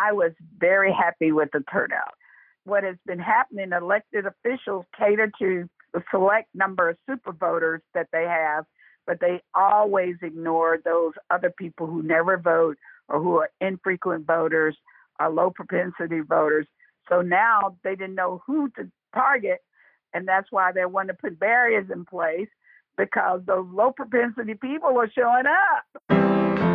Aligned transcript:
I 0.00 0.12
was 0.12 0.32
very 0.58 0.92
happy 0.92 1.30
with 1.30 1.50
the 1.52 1.62
turnout. 1.70 2.14
What 2.64 2.84
has 2.84 2.96
been 3.06 3.18
happening, 3.18 3.72
elected 3.72 4.24
officials 4.26 4.86
cater 4.98 5.30
to 5.38 5.68
the 5.92 6.02
select 6.10 6.48
number 6.54 6.88
of 6.88 6.96
super 7.08 7.32
voters 7.32 7.82
that 7.94 8.08
they 8.12 8.24
have, 8.24 8.64
but 9.06 9.18
they 9.20 9.42
always 9.54 10.16
ignore 10.22 10.78
those 10.84 11.12
other 11.30 11.50
people 11.50 11.86
who 11.86 12.02
never 12.02 12.38
vote 12.38 12.78
or 13.08 13.20
who 13.20 13.36
are 13.36 13.50
infrequent 13.60 14.26
voters 14.26 14.76
or 15.18 15.28
low 15.28 15.50
propensity 15.50 16.20
voters. 16.20 16.66
So 17.08 17.20
now 17.20 17.76
they 17.82 17.94
didn't 17.94 18.14
know 18.14 18.42
who 18.46 18.70
to 18.76 18.90
target, 19.12 19.58
and 20.14 20.26
that's 20.26 20.50
why 20.50 20.72
they 20.72 20.86
want 20.86 21.08
to 21.08 21.14
put 21.14 21.38
barriers 21.38 21.90
in 21.92 22.04
place 22.04 22.48
because 22.96 23.40
those 23.46 23.66
low 23.72 23.92
propensity 23.92 24.54
people 24.54 24.98
are 24.98 25.10
showing 25.10 25.44
up. 25.46 26.69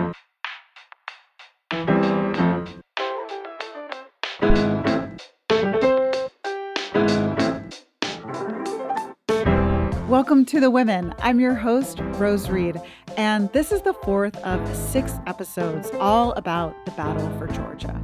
Welcome 10.10 10.46
to 10.46 10.60
The 10.60 10.70
Women. 10.70 11.16
I'm 11.18 11.40
your 11.40 11.56
host, 11.56 11.98
Rose 12.20 12.48
Reid, 12.48 12.80
and 13.18 13.52
this 13.54 13.72
is 13.72 13.82
the 13.82 13.96
fourth 13.96 14.38
of 14.44 14.76
six 14.76 15.14
episodes 15.26 15.90
all 16.00 16.34
about 16.34 16.76
the 16.86 16.92
battle 16.92 17.28
for 17.40 17.48
Georgia. 17.48 18.00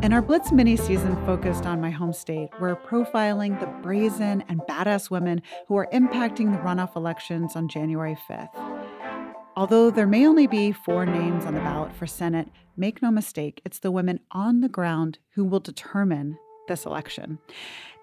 In 0.00 0.14
our 0.14 0.22
Blitz 0.22 0.52
mini 0.52 0.74
season 0.74 1.14
focused 1.26 1.66
on 1.66 1.82
my 1.82 1.90
home 1.90 2.14
state, 2.14 2.48
we're 2.58 2.74
profiling 2.74 3.60
the 3.60 3.66
brazen 3.82 4.42
and 4.48 4.62
badass 4.62 5.10
women 5.10 5.42
who 5.68 5.76
are 5.76 5.88
impacting 5.92 6.50
the 6.50 6.62
runoff 6.62 6.96
elections 6.96 7.56
on 7.56 7.68
January 7.68 8.16
5th. 8.26 8.48
Although 9.54 9.90
there 9.90 10.06
may 10.06 10.26
only 10.26 10.46
be 10.46 10.72
four 10.72 11.04
names 11.04 11.44
on 11.44 11.52
the 11.52 11.60
ballot 11.60 11.94
for 11.94 12.06
Senate, 12.06 12.48
make 12.74 13.02
no 13.02 13.10
mistake, 13.10 13.60
it's 13.66 13.80
the 13.80 13.90
women 13.90 14.20
on 14.30 14.62
the 14.62 14.68
ground 14.70 15.18
who 15.34 15.44
will 15.44 15.60
determine 15.60 16.38
this 16.68 16.86
election. 16.86 17.38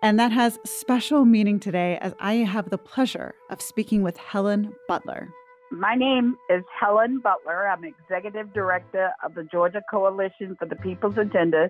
And 0.02 0.20
that 0.20 0.32
has 0.32 0.58
special 0.66 1.26
meaning 1.26 1.60
today 1.60 1.98
as 2.02 2.14
I 2.20 2.36
have 2.36 2.70
the 2.70 2.78
pleasure 2.78 3.36
of 3.50 3.62
speaking 3.62 4.02
with 4.02 4.18
Helen 4.18 4.74
Butler. 4.88 5.30
My 5.72 5.96
name 5.96 6.36
is 6.50 6.64
Helen 6.80 7.20
Butler. 7.20 7.68
I'm 7.68 7.84
executive 7.84 8.52
director 8.54 9.12
of 9.24 9.36
the 9.36 9.44
Georgia 9.44 9.82
Coalition 9.90 10.56
for 10.60 10.66
the 10.66 10.76
People's 10.76 11.18
Agenda, 11.18 11.70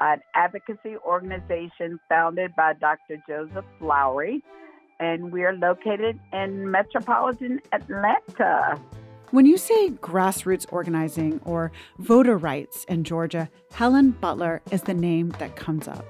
an 0.00 0.20
advocacy 0.34 0.96
organization 1.06 1.98
founded 2.08 2.54
by 2.56 2.74
Dr. 2.74 3.22
Joseph 3.26 3.64
Lowery. 3.80 4.42
And 5.00 5.32
we 5.32 5.44
are 5.44 5.54
located 5.54 6.20
in 6.32 6.70
metropolitan 6.70 7.60
Atlanta. 7.72 8.78
When 9.32 9.46
you 9.46 9.56
say 9.56 9.88
grassroots 9.88 10.66
organizing 10.70 11.40
or 11.46 11.72
voter 11.98 12.36
rights 12.36 12.84
in 12.84 13.02
Georgia, 13.02 13.48
Helen 13.72 14.10
Butler 14.10 14.60
is 14.70 14.82
the 14.82 14.92
name 14.92 15.30
that 15.38 15.56
comes 15.56 15.88
up. 15.88 16.04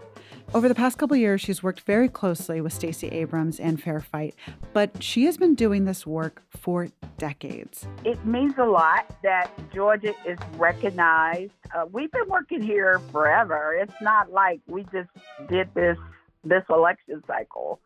Over 0.55 0.69
the 0.69 0.75
past 0.75 0.99
couple 0.99 1.17
years, 1.17 1.41
she's 1.41 1.63
worked 1.63 1.83
very 1.83 2.09
closely 2.09 2.61
with 2.61 2.73
Stacey 2.73 3.07
Abrams 3.11 3.61
and 3.61 3.81
Fair 3.81 4.01
Fight, 4.01 4.35
but 4.73 5.01
she 5.01 5.27
has 5.27 5.37
been 5.37 5.55
doing 5.55 5.85
this 5.85 6.05
work 6.05 6.43
for 6.49 6.89
decades. 7.17 7.87
It 8.05 8.27
means 8.27 8.55
a 8.59 8.65
lot 8.65 9.17
that 9.23 9.53
Georgia 9.73 10.15
is 10.27 10.41
recognized. 10.57 11.53
Uh, 11.73 11.87
we've 11.93 12.11
been 12.11 12.29
working 12.29 12.61
here 12.61 13.01
forever. 13.13 13.73
It's 13.81 13.95
not 14.03 14.33
like 14.33 14.61
we 14.67 14.83
just 14.93 15.11
did 15.49 15.73
this 15.75 15.97
this 16.43 16.65
election 16.69 17.23
cycle. 17.29 17.79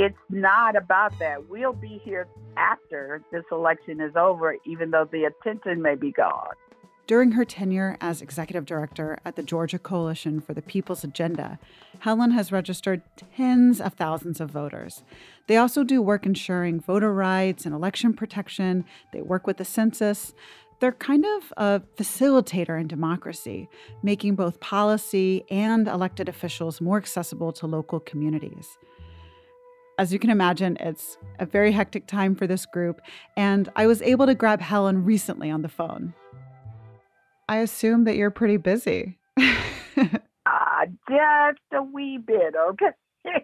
It's 0.00 0.16
not 0.30 0.76
about 0.76 1.18
that. 1.18 1.48
We'll 1.48 1.72
be 1.72 2.00
here 2.04 2.28
after 2.56 3.20
this 3.32 3.42
election 3.50 4.00
is 4.00 4.14
over, 4.14 4.54
even 4.64 4.92
though 4.92 5.08
the 5.10 5.24
attention 5.24 5.82
may 5.82 5.96
be 5.96 6.12
gone. 6.12 6.54
During 7.08 7.32
her 7.32 7.44
tenure 7.44 7.96
as 8.00 8.22
executive 8.22 8.64
director 8.64 9.18
at 9.24 9.34
the 9.34 9.42
Georgia 9.42 9.80
Coalition 9.80 10.38
for 10.40 10.54
the 10.54 10.62
People's 10.62 11.02
Agenda, 11.02 11.58
Helen 11.98 12.30
has 12.30 12.52
registered 12.52 13.02
tens 13.16 13.80
of 13.80 13.94
thousands 13.94 14.40
of 14.40 14.50
voters. 14.50 15.02
They 15.48 15.56
also 15.56 15.82
do 15.82 16.00
work 16.00 16.24
ensuring 16.26 16.78
voter 16.78 17.12
rights 17.12 17.66
and 17.66 17.74
election 17.74 18.14
protection. 18.14 18.84
They 19.12 19.22
work 19.22 19.48
with 19.48 19.56
the 19.56 19.64
census. 19.64 20.32
They're 20.78 20.92
kind 20.92 21.24
of 21.24 21.52
a 21.56 21.82
facilitator 21.96 22.80
in 22.80 22.86
democracy, 22.86 23.68
making 24.04 24.36
both 24.36 24.60
policy 24.60 25.44
and 25.50 25.88
elected 25.88 26.28
officials 26.28 26.80
more 26.80 26.98
accessible 26.98 27.52
to 27.54 27.66
local 27.66 27.98
communities. 27.98 28.78
As 29.98 30.12
you 30.12 30.20
can 30.20 30.30
imagine, 30.30 30.76
it's 30.78 31.18
a 31.40 31.46
very 31.46 31.72
hectic 31.72 32.06
time 32.06 32.36
for 32.36 32.46
this 32.46 32.64
group, 32.64 33.02
and 33.36 33.68
I 33.74 33.88
was 33.88 34.00
able 34.00 34.26
to 34.26 34.34
grab 34.34 34.60
Helen 34.60 35.04
recently 35.04 35.50
on 35.50 35.62
the 35.62 35.68
phone. 35.68 36.14
I 37.48 37.56
assume 37.56 38.04
that 38.04 38.14
you're 38.14 38.30
pretty 38.30 38.58
busy. 38.58 39.18
uh, 39.36 39.44
just 41.08 41.60
a 41.72 41.82
wee 41.82 42.18
bit, 42.24 42.54
okay? 42.54 42.86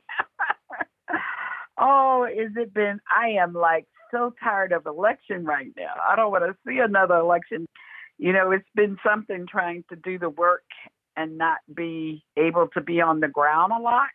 oh, 1.78 2.24
is 2.24 2.52
it 2.56 2.72
been? 2.72 3.00
I 3.10 3.30
am 3.30 3.52
like 3.52 3.86
so 4.12 4.32
tired 4.42 4.70
of 4.70 4.86
election 4.86 5.44
right 5.44 5.72
now. 5.76 5.94
I 6.08 6.14
don't 6.14 6.30
want 6.30 6.44
to 6.44 6.56
see 6.64 6.78
another 6.78 7.16
election. 7.16 7.66
You 8.18 8.32
know, 8.32 8.52
it's 8.52 8.68
been 8.76 8.96
something 9.04 9.46
trying 9.50 9.82
to 9.88 9.96
do 9.96 10.20
the 10.20 10.30
work 10.30 10.62
and 11.16 11.36
not 11.36 11.58
be 11.74 12.24
able 12.36 12.68
to 12.74 12.80
be 12.80 13.00
on 13.00 13.18
the 13.18 13.28
ground 13.28 13.72
a 13.76 13.82
lot. 13.82 14.08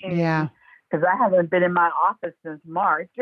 And, 0.00 0.16
yeah. 0.16 0.48
Because 0.92 1.06
I 1.10 1.16
haven't 1.16 1.50
been 1.50 1.62
in 1.62 1.72
my 1.72 1.88
office 1.88 2.34
since 2.44 2.60
March. 2.66 3.10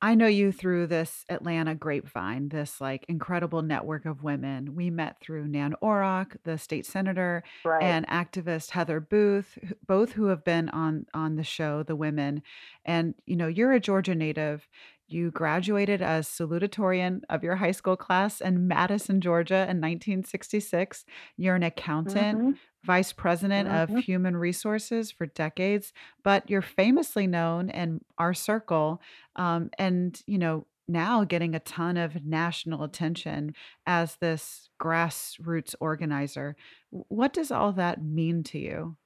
I 0.00 0.14
know 0.14 0.28
you 0.28 0.52
through 0.52 0.86
this 0.86 1.24
Atlanta 1.28 1.74
grapevine, 1.74 2.50
this 2.50 2.80
like 2.80 3.04
incredible 3.08 3.62
network 3.62 4.04
of 4.06 4.22
women. 4.22 4.76
We 4.76 4.90
met 4.90 5.20
through 5.20 5.48
Nan 5.48 5.74
Orrock, 5.82 6.36
the 6.44 6.56
state 6.56 6.86
senator, 6.86 7.42
right. 7.64 7.82
and 7.82 8.06
activist 8.06 8.70
Heather 8.70 9.00
Booth, 9.00 9.58
both 9.86 10.12
who 10.12 10.26
have 10.26 10.44
been 10.44 10.68
on 10.68 11.06
on 11.14 11.34
the 11.34 11.42
show, 11.42 11.82
The 11.82 11.96
Women. 11.96 12.42
And 12.84 13.14
you 13.26 13.34
know, 13.34 13.48
you're 13.48 13.72
a 13.72 13.80
Georgia 13.80 14.14
native. 14.14 14.68
You 15.08 15.30
graduated 15.30 16.02
as 16.02 16.28
salutatorian 16.28 17.22
of 17.30 17.42
your 17.42 17.56
high 17.56 17.72
school 17.72 17.96
class 17.96 18.42
in 18.42 18.68
Madison, 18.68 19.20
Georgia 19.22 19.54
in 19.54 19.80
1966. 19.80 21.06
You're 21.38 21.56
an 21.56 21.62
accountant, 21.62 22.38
mm-hmm. 22.38 22.50
vice 22.84 23.12
president 23.12 23.68
mm-hmm. 23.68 23.96
of 23.96 24.04
human 24.04 24.36
resources 24.36 25.10
for 25.10 25.26
decades, 25.26 25.94
but 26.22 26.48
you're 26.50 26.60
famously 26.60 27.26
known 27.26 27.70
in 27.70 28.02
our 28.18 28.34
circle 28.34 29.00
um, 29.36 29.70
and, 29.78 30.20
you 30.26 30.36
know, 30.36 30.66
now 30.88 31.24
getting 31.24 31.54
a 31.54 31.60
ton 31.60 31.96
of 31.96 32.24
national 32.24 32.82
attention 32.82 33.54
as 33.86 34.16
this 34.16 34.68
grassroots 34.80 35.74
organizer. 35.80 36.56
What 36.90 37.32
does 37.32 37.50
all 37.50 37.72
that 37.72 38.02
mean 38.02 38.42
to 38.44 38.58
you? 38.58 38.96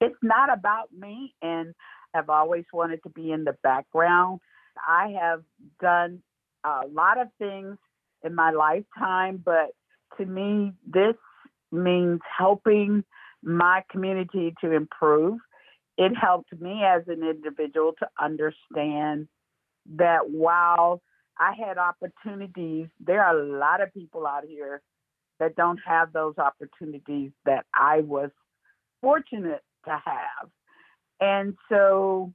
It's 0.00 0.18
not 0.22 0.52
about 0.52 0.90
me 0.92 1.34
and 1.40 1.74
have 2.14 2.30
always 2.30 2.64
wanted 2.72 3.02
to 3.02 3.10
be 3.10 3.32
in 3.32 3.44
the 3.44 3.56
background. 3.62 4.40
I 4.86 5.14
have 5.20 5.42
done 5.80 6.22
a 6.64 6.82
lot 6.92 7.20
of 7.20 7.28
things 7.38 7.76
in 8.24 8.34
my 8.34 8.50
lifetime, 8.50 9.42
but 9.44 9.70
to 10.18 10.26
me, 10.26 10.72
this 10.86 11.14
means 11.72 12.20
helping 12.36 13.04
my 13.42 13.82
community 13.90 14.54
to 14.60 14.72
improve. 14.72 15.38
It 15.98 16.12
helped 16.14 16.52
me 16.60 16.82
as 16.84 17.02
an 17.06 17.22
individual 17.22 17.92
to 17.98 18.08
understand 18.20 19.28
that 19.96 20.28
while 20.30 21.00
I 21.38 21.52
had 21.54 21.78
opportunities, 21.78 22.88
there 22.98 23.22
are 23.22 23.38
a 23.38 23.58
lot 23.58 23.80
of 23.80 23.92
people 23.92 24.26
out 24.26 24.44
here 24.46 24.82
that 25.38 25.54
don't 25.54 25.80
have 25.86 26.12
those 26.12 26.38
opportunities 26.38 27.30
that 27.44 27.66
I 27.74 28.00
was 28.00 28.30
fortunate 29.00 29.62
to 29.84 29.90
have. 30.04 30.48
And 31.20 31.56
so 31.68 32.32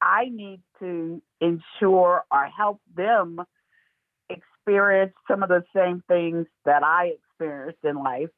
I 0.00 0.28
need 0.30 0.60
to 0.80 1.22
ensure 1.40 2.24
or 2.30 2.46
help 2.46 2.80
them 2.96 3.40
experience 4.28 5.12
some 5.28 5.42
of 5.42 5.48
the 5.48 5.64
same 5.74 6.02
things 6.08 6.46
that 6.64 6.82
I 6.82 7.12
experienced 7.18 7.84
in 7.84 7.96
life, 7.96 8.30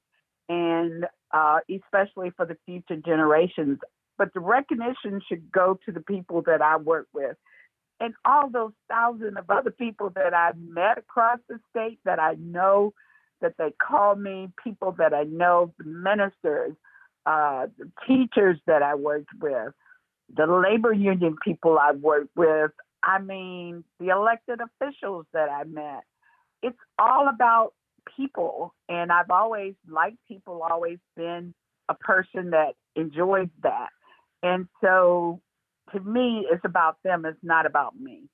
and 0.49 1.07
uh, 1.33 1.59
especially 1.71 2.31
for 2.37 2.47
the 2.47 2.57
future 2.67 2.97
generations. 2.97 3.79
But 4.17 4.33
the 4.35 4.41
recognition 4.41 5.21
should 5.29 5.51
go 5.51 5.79
to 5.87 5.93
the 5.93 6.01
people 6.01 6.43
that 6.43 6.63
I 6.63 6.77
work 6.77 7.09
with 7.13 7.37
and 8.01 8.15
all 8.25 8.51
those 8.51 8.73
thousands 8.89 9.37
of 9.37 9.51
other 9.51 9.71
people 9.71 10.11
that 10.15 10.35
I've 10.35 10.59
met 10.59 10.99
across 10.99 11.39
the 11.49 11.59
state 11.71 11.99
that 12.05 12.19
I 12.19 12.35
know 12.39 12.93
that 13.41 13.55
they 13.59 13.73
call 13.81 14.17
me, 14.17 14.49
people 14.63 14.93
that 14.99 15.15
I 15.15 15.25
know, 15.25 15.73
ministers, 15.85 16.75
uh, 17.27 17.67
the 17.79 17.91
teachers 18.07 18.59
that 18.67 18.83
I 18.83 18.95
worked 18.95 19.31
with, 19.41 19.73
the 20.35 20.47
labor 20.47 20.93
union 20.93 21.37
people 21.45 21.79
I 21.79 21.93
worked 21.93 22.37
with. 22.37 22.71
I 23.03 23.21
mean, 23.21 23.85
the 24.01 24.09
elected 24.09 24.61
officials 24.61 25.27
that 25.33 25.49
I 25.51 25.65
met. 25.65 26.05
It's 26.63 26.79
all 26.99 27.29
about 27.29 27.75
people. 28.17 28.75
And 28.89 29.13
I've 29.13 29.31
always 29.31 29.75
liked 29.89 30.17
people, 30.27 30.63
always 30.69 30.99
been 31.17 31.55
a 31.89 31.95
person 31.95 32.51
that 32.51 32.75
enjoys 32.97 33.49
that. 33.63 33.89
And 34.43 34.67
so 34.83 35.41
to 35.93 36.01
me, 36.01 36.47
it's 36.51 36.65
about 36.65 36.97
them, 37.05 37.25
it's 37.25 37.39
not 37.43 37.67
about 37.67 37.99
me. 37.99 38.29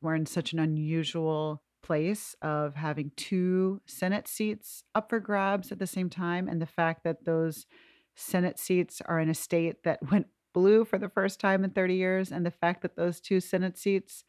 We're 0.00 0.14
in 0.16 0.26
such 0.26 0.52
an 0.52 0.58
unusual 0.58 1.62
place 1.82 2.34
of 2.42 2.76
having 2.76 3.12
two 3.16 3.80
Senate 3.86 4.26
seats 4.26 4.84
up 4.94 5.10
for 5.10 5.20
grabs 5.20 5.70
at 5.70 5.78
the 5.78 5.86
same 5.86 6.10
time, 6.10 6.48
and 6.48 6.60
the 6.60 6.66
fact 6.66 7.04
that 7.04 7.24
those 7.24 7.66
Senate 8.14 8.58
seats 8.58 9.00
are 9.06 9.20
in 9.20 9.28
a 9.28 9.34
state 9.34 9.82
that 9.84 9.98
went 10.10 10.26
blue 10.52 10.84
for 10.84 10.98
the 10.98 11.08
first 11.08 11.40
time 11.40 11.64
in 11.64 11.70
30 11.70 11.94
years, 11.94 12.32
and 12.32 12.46
the 12.46 12.50
fact 12.50 12.82
that 12.82 12.96
those 12.96 13.20
two 13.20 13.40
Senate 13.40 13.76
seats 13.76 14.24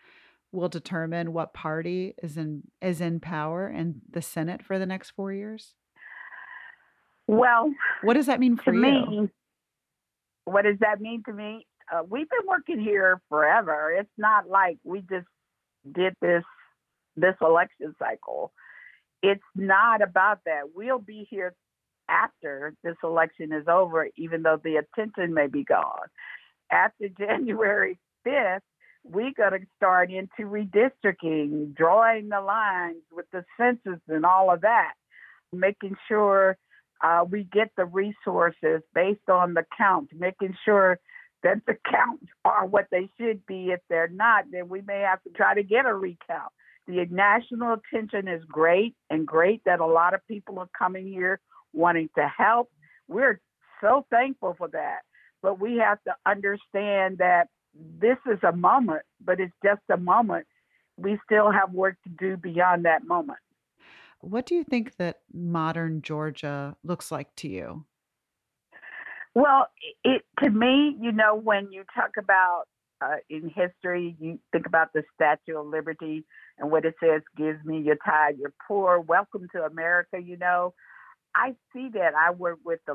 will 0.52 0.70
determine 0.70 1.34
what 1.34 1.54
party 1.54 2.16
is 2.24 2.38
in 2.38 2.64
is 2.82 3.02
in 3.02 3.20
power 3.20 3.68
in 3.68 4.02
the 4.10 4.22
Senate 4.22 4.64
for 4.64 4.80
the 4.80 4.86
next 4.86 5.12
four 5.12 5.32
years? 5.32 5.76
Well, 7.28 7.72
what 8.02 8.14
does 8.14 8.28
that 8.28 8.40
mean 8.40 8.58
for 8.58 8.72
to 8.72 8.78
you? 8.78 8.82
Me, 8.82 9.30
what 10.46 10.64
does 10.64 10.78
that 10.80 11.02
mean 11.02 11.24
to 11.26 11.34
me? 11.34 11.68
Uh, 11.92 12.02
we've 12.08 12.30
been 12.30 12.48
working 12.48 12.80
here 12.80 13.22
forever. 13.30 13.92
It's 13.92 14.10
not 14.18 14.48
like 14.48 14.78
we 14.84 15.02
just 15.02 15.28
did 15.92 16.16
this 16.22 16.44
this 17.16 17.36
election 17.42 17.96
cycle. 18.00 18.52
It's 19.22 19.44
not 19.56 20.02
about 20.02 20.40
that. 20.46 20.64
We'll 20.74 21.00
be 21.00 21.28
here 21.30 21.54
after 22.10 22.74
this 22.84 22.96
election 23.04 23.52
is 23.52 23.68
over, 23.68 24.10
even 24.18 24.44
though 24.44 24.60
the 24.64 24.78
attention 24.78 25.34
may 25.34 25.48
be 25.48 25.64
gone. 25.64 26.08
After 26.72 27.10
January 27.18 27.98
5th, 28.26 28.60
we're 29.04 29.34
going 29.38 29.62
to 29.62 29.68
start 29.78 30.12
into 30.12 30.50
redistricting, 30.50 31.76
drawing 31.76 32.30
the 32.30 32.42
lines 32.42 33.04
with 33.12 33.26
the 33.32 33.46
census 33.58 34.02
and 34.08 34.26
all 34.26 34.52
of 34.52 34.62
that, 34.62 34.94
making 35.54 35.96
sure 36.08 36.58
uh, 37.04 37.24
we 37.30 37.44
get 37.44 37.70
the 37.78 37.86
resources 37.86 38.82
based 38.94 39.30
on 39.30 39.54
the 39.54 39.64
count, 39.78 40.10
making 40.18 40.56
sure 40.66 41.00
that 41.44 41.62
the 41.68 41.76
counts 41.92 42.26
are 42.44 42.66
what 42.66 42.88
they 42.92 43.08
should 43.20 43.46
be. 43.46 43.68
If 43.72 43.82
they're 43.90 44.08
not, 44.08 44.46
then 44.52 44.70
we 44.70 44.82
may 44.82 45.02
have 45.02 45.22
to 45.24 45.30
try 45.30 45.54
to 45.54 45.64
get 45.64 45.86
a 45.86 45.94
recount. 45.94 46.52
The 46.88 47.06
national 47.10 47.76
attention 47.76 48.28
is 48.28 48.44
great 48.46 48.96
and 49.10 49.26
great 49.26 49.62
that 49.66 49.80
a 49.80 49.86
lot 49.86 50.14
of 50.14 50.26
people 50.28 50.60
are 50.60 50.70
coming 50.78 51.08
here 51.08 51.40
wanting 51.76 52.10
to 52.18 52.28
help. 52.28 52.72
We're 53.08 53.40
so 53.82 54.06
thankful 54.10 54.56
for 54.58 54.68
that. 54.70 55.00
But 55.42 55.60
we 55.60 55.78
have 55.78 56.02
to 56.06 56.16
understand 56.26 57.20
that 57.20 57.50
this 58.00 58.18
is 58.26 58.40
a 58.44 58.56
moment, 58.56 59.04
but 59.24 59.40
it's 59.40 59.54
just 59.64 59.82
a 59.92 59.98
moment. 59.98 60.48
We 60.98 61.20
still 61.26 61.52
have 61.52 61.74
work 61.74 61.98
to 62.04 62.10
do 62.10 62.38
beyond 62.38 62.86
that 62.86 63.06
moment. 63.06 63.40
What 64.22 64.46
do 64.46 64.56
you 64.56 64.64
think 64.64 64.96
that 64.98 65.20
modern 65.32 66.02
Georgia 66.02 66.76
looks 66.84 67.12
like 67.12 67.36
to 67.38 67.48
you? 67.48 67.86
Well, 69.36 69.68
it 70.04 70.24
to 70.44 70.50
me, 70.50 70.98
you 71.00 71.12
know, 71.12 71.36
when 71.36 71.72
you 71.72 71.84
talk 71.94 72.12
about 72.18 72.64
uh, 73.02 73.18
in 73.30 73.50
history, 73.50 74.16
you 74.20 74.40
think 74.52 74.66
about 74.66 74.94
the 74.94 75.04
Statue 75.14 75.60
of 75.60 75.68
Liberty 75.68 76.24
and 76.58 76.72
what 76.72 76.86
it 76.86 76.96
says, 77.04 77.22
"Gives 77.36 77.64
me 77.66 77.82
your 77.82 77.98
tithe, 77.98 78.38
you're 78.40 78.54
poor. 78.66 79.00
Welcome 79.00 79.48
to 79.54 79.64
America." 79.64 80.20
You 80.20 80.38
know, 80.38 80.74
I 81.36 81.56
see 81.74 81.90
that. 81.94 82.14
I 82.16 82.32
work 82.32 82.60
with 82.64 82.80
the 82.88 82.94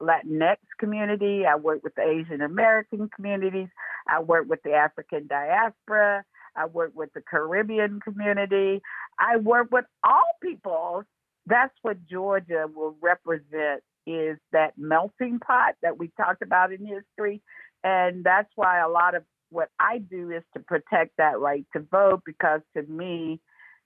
Latinx 0.00 0.56
community. 0.78 1.44
I 1.44 1.56
work 1.56 1.82
with 1.82 1.94
the 1.96 2.02
Asian 2.02 2.40
American 2.40 3.10
communities. 3.14 3.68
I 4.08 4.20
work 4.20 4.48
with 4.48 4.62
the 4.62 4.72
African 4.72 5.26
diaspora. 5.26 6.24
I 6.56 6.66
work 6.66 6.92
with 6.94 7.12
the 7.14 7.20
Caribbean 7.20 8.00
community. 8.00 8.80
I 9.18 9.36
work 9.36 9.68
with 9.70 9.84
all 10.04 10.30
people. 10.42 11.02
That's 11.46 11.74
what 11.82 12.06
Georgia 12.06 12.66
will 12.72 12.96
represent 13.02 13.82
is 14.06 14.38
that 14.52 14.78
melting 14.78 15.40
pot 15.40 15.74
that 15.82 15.98
we 15.98 16.10
talked 16.16 16.42
about 16.42 16.72
in 16.72 16.86
history. 16.86 17.42
And 17.82 18.24
that's 18.24 18.50
why 18.54 18.78
a 18.78 18.88
lot 18.88 19.14
of 19.14 19.24
what 19.50 19.68
I 19.78 19.98
do 19.98 20.30
is 20.30 20.42
to 20.54 20.60
protect 20.60 21.16
that 21.18 21.38
right 21.38 21.66
to 21.74 21.80
vote 21.80 22.22
because 22.24 22.60
to 22.76 22.82
me, 22.84 23.40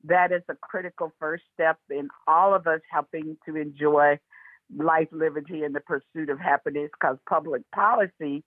that 0.04 0.32
is 0.32 0.42
a 0.48 0.54
critical 0.54 1.12
first 1.18 1.44
step 1.54 1.78
in 1.90 2.08
all 2.26 2.54
of 2.54 2.66
us 2.66 2.80
helping 2.90 3.36
to 3.46 3.56
enjoy 3.56 4.18
life, 4.74 5.08
liberty, 5.12 5.62
and 5.62 5.74
the 5.74 5.80
pursuit 5.80 6.30
of 6.30 6.38
happiness 6.38 6.90
because 6.98 7.18
public 7.28 7.62
policy 7.74 8.42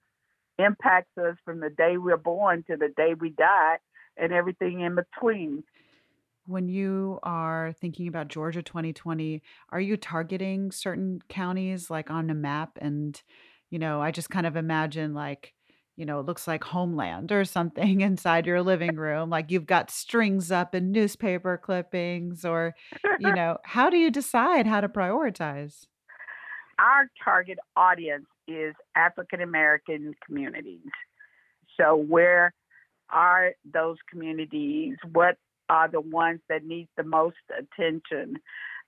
impacts 0.57 1.17
us 1.17 1.35
from 1.43 1.59
the 1.59 1.69
day 1.69 1.97
we're 1.97 2.17
born 2.17 2.63
to 2.69 2.77
the 2.77 2.89
day 2.95 3.13
we 3.19 3.29
die 3.31 3.77
and 4.17 4.31
everything 4.31 4.81
in 4.81 4.95
between. 4.95 5.63
When 6.45 6.67
you 6.67 7.19
are 7.23 7.73
thinking 7.79 8.07
about 8.07 8.27
Georgia 8.27 8.61
2020, 8.61 9.41
are 9.69 9.79
you 9.79 9.97
targeting 9.97 10.71
certain 10.71 11.21
counties 11.29 11.89
like 11.89 12.11
on 12.11 12.29
a 12.29 12.35
map? 12.35 12.77
And, 12.81 13.21
you 13.69 13.79
know, 13.79 14.01
I 14.01 14.11
just 14.11 14.29
kind 14.29 14.45
of 14.45 14.55
imagine 14.55 15.13
like, 15.13 15.53
you 15.95 16.05
know, 16.05 16.19
it 16.19 16.25
looks 16.25 16.47
like 16.47 16.63
Homeland 16.63 17.31
or 17.31 17.45
something 17.45 18.01
inside 18.01 18.45
your 18.45 18.61
living 18.61 18.95
room. 18.95 19.29
Like 19.29 19.51
you've 19.51 19.65
got 19.65 19.91
strings 19.91 20.51
up 20.51 20.73
and 20.73 20.91
newspaper 20.91 21.57
clippings, 21.57 22.45
or, 22.45 22.75
you 23.19 23.31
know, 23.35 23.57
how 23.63 23.89
do 23.89 23.97
you 23.97 24.09
decide 24.09 24.67
how 24.67 24.81
to 24.81 24.89
prioritize? 24.89 25.85
Our 26.79 27.09
target 27.23 27.59
audience 27.75 28.25
is 28.47 28.73
African 28.95 29.41
American 29.41 30.13
communities. 30.25 30.89
So, 31.79 31.95
where 31.95 32.53
are 33.09 33.53
those 33.71 33.97
communities? 34.09 34.95
What 35.11 35.37
are 35.69 35.87
the 35.87 36.01
ones 36.01 36.41
that 36.49 36.65
need 36.65 36.87
the 36.97 37.03
most 37.03 37.37
attention? 37.57 38.37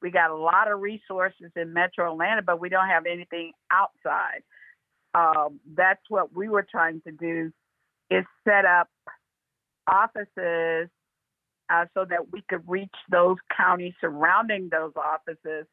We 0.02 0.12
got 0.12 0.32
a 0.32 0.36
lot 0.36 0.70
of 0.70 0.82
resources 0.82 1.52
in 1.56 1.74
Metro 1.74 2.12
Atlanta, 2.12 2.42
but 2.42 2.60
we 2.60 2.70
don't 2.70 2.88
have 2.88 3.06
anything 3.06 3.54
outside 3.72 4.44
um, 5.16 5.60
that's 5.76 6.02
what 6.10 6.36
we 6.36 6.50
were 6.50 6.68
trying 6.70 7.02
to 7.02 7.12
do 7.12 7.52
is 8.12 8.26
set 8.44 8.66
up 8.66 8.90
offices 9.88 10.90
uh, 11.70 11.86
so 11.94 12.06
that 12.06 12.32
we 12.32 12.44
could 12.50 12.62
reach 12.68 12.94
those 13.10 13.38
counties 13.56 13.94
surrounding 14.02 14.70
those 14.70 14.92
offices 14.96 15.66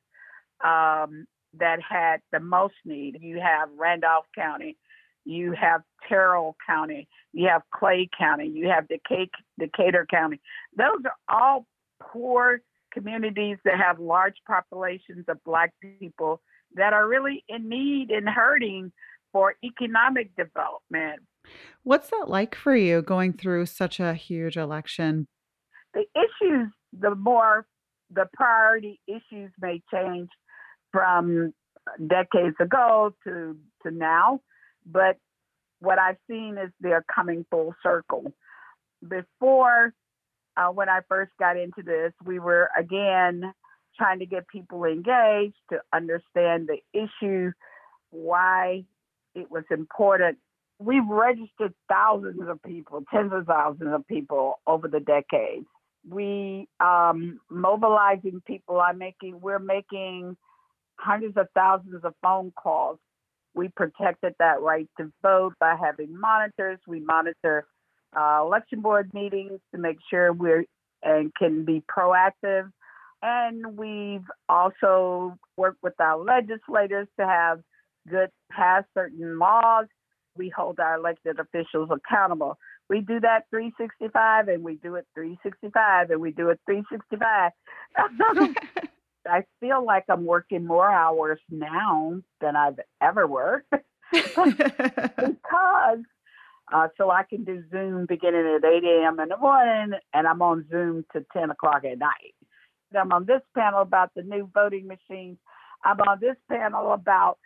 um, 0.64 1.26
that 1.58 1.80
had 1.86 2.20
the 2.30 2.40
most 2.40 2.74
need. 2.84 3.18
You 3.20 3.40
have 3.40 3.68
Randolph 3.76 4.26
County, 4.34 4.76
you 5.24 5.52
have 5.52 5.82
Terrell 6.08 6.56
County, 6.66 7.08
you 7.32 7.48
have 7.48 7.62
Clay 7.74 8.08
County, 8.16 8.48
you 8.48 8.68
have 8.68 8.88
Decatur, 8.88 9.30
Decatur 9.58 10.06
County. 10.08 10.40
Those 10.76 11.00
are 11.04 11.16
all 11.28 11.66
poor 12.00 12.60
communities 12.92 13.58
that 13.64 13.78
have 13.78 13.98
large 13.98 14.36
populations 14.46 15.24
of 15.28 15.42
Black 15.44 15.72
people 15.98 16.40
that 16.74 16.92
are 16.92 17.08
really 17.08 17.44
in 17.48 17.68
need 17.68 18.10
and 18.10 18.28
hurting 18.28 18.92
for 19.32 19.54
economic 19.64 20.34
development. 20.36 21.22
What's 21.82 22.10
that 22.10 22.26
like 22.28 22.54
for 22.54 22.76
you 22.76 23.02
going 23.02 23.32
through 23.32 23.66
such 23.66 23.98
a 23.98 24.14
huge 24.14 24.56
election? 24.56 25.26
The 25.94 26.04
issues, 26.14 26.68
the 26.98 27.14
more 27.14 27.66
the 28.10 28.26
priority 28.34 29.00
issues 29.08 29.50
may 29.60 29.82
change 29.92 30.28
from 30.92 31.52
decades 32.06 32.56
ago 32.60 33.14
to 33.24 33.56
to 33.82 33.90
now, 33.90 34.40
but 34.86 35.16
what 35.80 35.98
I've 35.98 36.18
seen 36.30 36.56
is 36.62 36.70
they're 36.80 37.04
coming 37.12 37.44
full 37.50 37.74
circle. 37.82 38.32
Before, 39.06 39.92
uh, 40.56 40.68
when 40.68 40.88
I 40.88 41.00
first 41.08 41.32
got 41.40 41.56
into 41.56 41.82
this, 41.84 42.12
we 42.24 42.38
were 42.38 42.70
again 42.78 43.52
trying 43.98 44.20
to 44.20 44.26
get 44.26 44.46
people 44.48 44.84
engaged 44.84 45.56
to 45.70 45.80
understand 45.92 46.68
the 46.68 46.78
issue, 46.92 47.50
why 48.10 48.84
it 49.34 49.50
was 49.50 49.64
important. 49.70 50.38
We've 50.78 51.06
registered 51.06 51.74
thousands 51.88 52.48
of 52.48 52.62
people, 52.62 53.04
tens 53.12 53.32
of 53.32 53.46
thousands 53.46 53.94
of 53.94 54.06
people 54.06 54.60
over 54.66 54.88
the 54.88 55.00
decades. 55.00 55.66
We 56.08 56.66
um, 56.80 57.38
mobilizing 57.48 58.42
people. 58.46 58.80
I'm 58.80 58.98
making. 58.98 59.40
We're 59.40 59.60
making 59.60 60.36
hundreds 60.96 61.36
of 61.36 61.46
thousands 61.54 62.04
of 62.04 62.14
phone 62.22 62.52
calls. 62.56 62.98
We 63.54 63.68
protected 63.68 64.34
that 64.38 64.60
right 64.60 64.88
to 64.98 65.12
vote 65.22 65.54
by 65.60 65.76
having 65.80 66.18
monitors. 66.18 66.78
We 66.86 67.00
monitor 67.00 67.66
uh, 68.16 68.40
election 68.42 68.80
board 68.80 69.12
meetings 69.14 69.60
to 69.72 69.80
make 69.80 69.98
sure 70.10 70.32
we're 70.32 70.64
and 71.02 71.32
can 71.34 71.64
be 71.64 71.82
proactive. 71.90 72.70
And 73.22 73.76
we've 73.76 74.26
also 74.48 75.38
worked 75.56 75.82
with 75.82 75.94
our 76.00 76.22
legislators 76.22 77.06
to 77.18 77.26
have 77.26 77.60
good 78.08 78.30
pass 78.50 78.84
certain 78.94 79.38
laws. 79.38 79.86
We 80.36 80.48
hold 80.48 80.80
our 80.80 80.96
elected 80.96 81.38
officials 81.38 81.90
accountable. 81.90 82.58
We 82.88 83.00
do 83.00 83.20
that 83.20 83.44
365 83.50 84.48
and 84.48 84.64
we 84.64 84.76
do 84.76 84.96
it 84.96 85.06
365 85.14 86.10
and 86.10 86.20
we 86.20 86.32
do 86.32 86.48
it 86.50 86.60
365. 86.66 87.52
I 89.26 89.44
feel 89.60 89.84
like 89.84 90.04
I'm 90.08 90.24
working 90.24 90.66
more 90.66 90.90
hours 90.90 91.38
now 91.50 92.20
than 92.40 92.56
I've 92.56 92.80
ever 93.00 93.26
worked 93.26 93.72
because 94.12 95.98
uh, 96.72 96.88
so 96.96 97.10
I 97.10 97.22
can 97.22 97.44
do 97.44 97.62
Zoom 97.70 98.06
beginning 98.06 98.58
at 98.58 98.64
8 98.64 98.82
a.m. 98.84 99.20
in 99.20 99.28
the 99.28 99.36
morning 99.36 99.98
and 100.12 100.26
I'm 100.26 100.42
on 100.42 100.66
Zoom 100.70 101.04
to 101.12 101.24
10 101.32 101.50
o'clock 101.50 101.84
at 101.84 101.98
night. 101.98 102.34
I'm 102.98 103.12
on 103.12 103.26
this 103.26 103.42
panel 103.56 103.82
about 103.82 104.10
the 104.14 104.22
new 104.22 104.50
voting 104.52 104.86
machines. 104.86 105.38
I'm 105.84 106.00
on 106.00 106.18
this 106.20 106.36
panel 106.50 106.92
about 106.92 107.38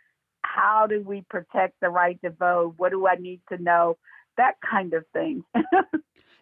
how 0.57 0.87
do 0.87 1.01
we 1.01 1.23
protect 1.29 1.75
the 1.81 1.89
right 1.89 2.19
to 2.23 2.31
vote? 2.31 2.73
What 2.77 2.91
do 2.91 3.07
I 3.07 3.15
need 3.15 3.41
to 3.49 3.61
know? 3.61 3.97
That 4.37 4.55
kind 4.69 4.93
of 4.93 5.05
thing. 5.13 5.43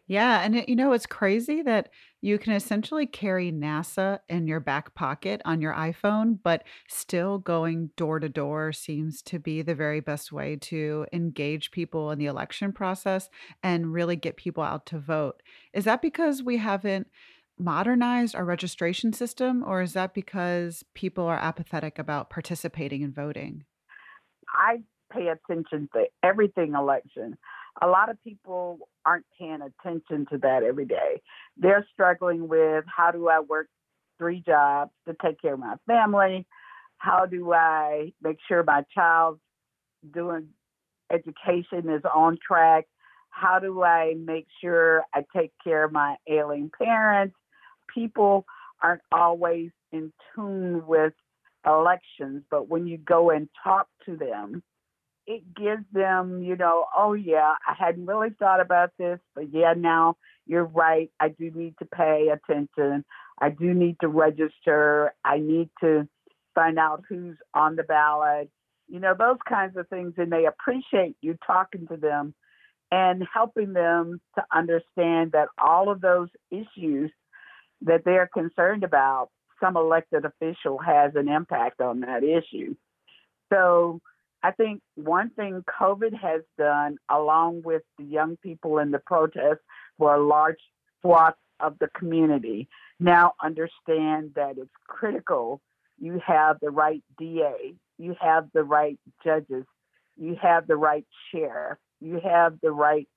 Yeah, 0.08 0.42
and 0.42 0.56
it, 0.56 0.70
you 0.70 0.76
know, 0.76 0.92
it's 0.92 1.08
crazy 1.08 1.64
that 1.64 1.90
you 2.22 2.38
can 2.38 2.54
essentially 2.54 3.08
carry 3.08 3.52
NASA 3.52 4.20
in 4.30 4.46
your 4.46 4.60
back 4.60 4.94
pocket 4.94 5.42
on 5.46 5.62
your 5.62 5.74
iPhone, 5.74 6.38
but 6.44 6.64
still 6.88 7.40
going 7.40 7.90
door 7.98 8.20
to 8.20 8.30
door 8.30 8.72
seems 8.72 9.24
to 9.24 9.40
be 9.40 9.64
the 9.64 9.74
very 9.74 10.02
best 10.02 10.32
way 10.32 10.58
to 10.58 11.08
engage 11.12 11.72
people 11.72 12.12
in 12.12 12.20
the 12.20 12.28
election 12.28 12.72
process 12.72 13.30
and 13.64 13.94
really 13.94 14.16
get 14.16 14.38
people 14.38 14.62
out 14.62 14.86
to 14.88 15.00
vote. 15.00 15.42
Is 15.74 15.86
that 15.86 16.04
because 16.04 16.44
we 16.44 16.58
haven't 16.58 17.08
modernized 17.58 18.36
our 18.36 18.46
registration 18.46 19.12
system, 19.12 19.64
or 19.66 19.82
is 19.82 19.94
that 19.94 20.14
because 20.14 20.84
people 20.94 21.26
are 21.26 21.40
apathetic 21.40 21.98
about 21.98 22.30
participating 22.30 23.02
in 23.02 23.12
voting? 23.12 23.64
I 24.56 24.80
pay 25.12 25.28
attention 25.28 25.90
to 25.94 26.06
everything 26.24 26.74
election. 26.74 27.38
A 27.82 27.88
lot 27.88 28.10
of 28.10 28.22
people 28.24 28.80
aren't 29.06 29.26
paying 29.38 29.60
attention 29.62 30.26
to 30.32 30.38
that 30.40 30.64
every 30.64 30.86
day. 30.86 31.22
They're 31.58 31.86
struggling 31.94 32.48
with 32.48 32.86
how 32.88 33.12
do 33.12 33.28
I 33.28 33.42
work 33.42 33.68
three 34.18 34.42
jobs 34.46 34.92
to 35.08 35.16
take 35.22 35.42
care 35.42 35.54
of 35.54 35.60
my 35.60 35.76
family? 35.86 36.48
How 36.98 37.26
do 37.26 37.54
I 37.54 38.14
make 38.22 38.38
sure 38.48 38.64
my 38.64 38.84
child's 38.94 39.42
doing 40.14 40.48
education 41.12 41.90
is 41.90 42.04
on 42.14 42.38
track? 42.46 42.86
How 43.30 43.60
do 43.60 43.84
I 43.84 44.16
make 44.18 44.48
sure 44.62 45.04
I 45.14 45.26
take 45.36 45.52
care 45.64 45.84
of 45.84 45.92
my 45.92 46.16
ailing 46.28 46.72
parents? 46.82 47.36
People 47.94 48.46
aren't 48.82 49.02
always 49.12 49.72
in 49.92 50.14
tune 50.34 50.88
with 50.88 51.14
elections, 51.66 52.44
but 52.50 52.70
when 52.70 52.88
you 52.88 52.98
go 52.98 53.30
and 53.30 53.50
talk 53.64 53.88
to 54.06 54.16
them, 54.16 54.64
it 55.28 55.42
gives 55.56 55.84
them, 55.92 56.44
you 56.44 56.56
know, 56.56 56.86
oh 56.96 57.14
yeah, 57.14 57.56
I 57.68 57.74
hadn't 57.78 58.06
really 58.06 58.30
thought 58.38 58.60
about 58.62 58.92
this, 59.00 59.20
but 59.34 59.52
yeah, 59.52 59.74
now 59.76 60.18
you're 60.46 60.66
right. 60.66 61.12
I 61.20 61.30
do 61.30 61.50
need 61.52 61.76
to 61.80 61.86
pay 61.86 62.30
attention. 62.32 63.04
I 63.40 63.50
do 63.50 63.74
need 63.74 63.98
to 64.02 64.08
register. 64.08 65.14
I 65.24 65.40
need 65.40 65.70
to 65.82 66.08
find 66.54 66.78
out 66.78 67.04
who's 67.10 67.38
on 67.54 67.76
the 67.76 67.84
ballot. 67.84 68.50
You 68.88 69.00
know, 69.00 69.16
those 69.18 69.40
kinds 69.50 69.76
of 69.78 69.88
things. 69.90 70.14
And 70.18 70.32
they 70.32 70.46
appreciate 70.46 71.16
you 71.22 71.36
talking 71.46 71.88
to 71.88 71.98
them 71.98 72.36
and 72.92 73.24
helping 73.34 73.74
them 73.74 74.22
to 74.36 74.44
understand 74.54 75.32
that 75.32 75.48
all 75.58 75.90
of 75.90 76.02
those 76.02 76.30
issues 76.52 77.12
that 77.82 78.04
they're 78.06 78.30
concerned 78.32 78.84
about, 78.84 79.30
some 79.60 79.78
elected 79.78 80.26
official 80.26 80.78
has 80.78 81.12
an 81.16 81.30
impact 81.30 81.82
on 81.82 82.02
that 82.02 82.24
issue. 82.24 82.76
So 83.52 84.02
I 84.44 84.52
think 84.52 84.82
one 84.96 85.30
thing 85.32 85.64
COVID 85.80 86.14
has 86.20 86.42
done, 86.58 86.98
along 87.10 87.64
with 87.64 87.84
the 87.98 88.04
young 88.04 88.38
people 88.38 88.80
in 88.80 88.92
the 88.92 89.00
protests 89.00 89.64
for 89.98 90.16
a 90.16 90.24
large 90.24 90.60
swath 91.02 91.36
of 91.60 91.78
the 91.80 91.88
community, 91.98 92.68
now 93.00 93.34
understand 93.44 94.32
that 94.36 94.58
it's 94.58 94.70
critical 94.88 95.62
you 96.00 96.20
have 96.26 96.58
the 96.62 96.70
right 96.70 97.04
DA, 97.18 97.74
you 97.98 98.16
have 98.20 98.48
the 98.54 98.64
right 98.64 99.00
judges, 99.24 99.66
you 100.18 100.36
have 100.42 100.68
the 100.68 100.76
right 100.76 101.06
sheriff, 101.32 101.78
you 102.02 102.20
have 102.24 102.60
the 102.62 102.72
right 102.72 103.08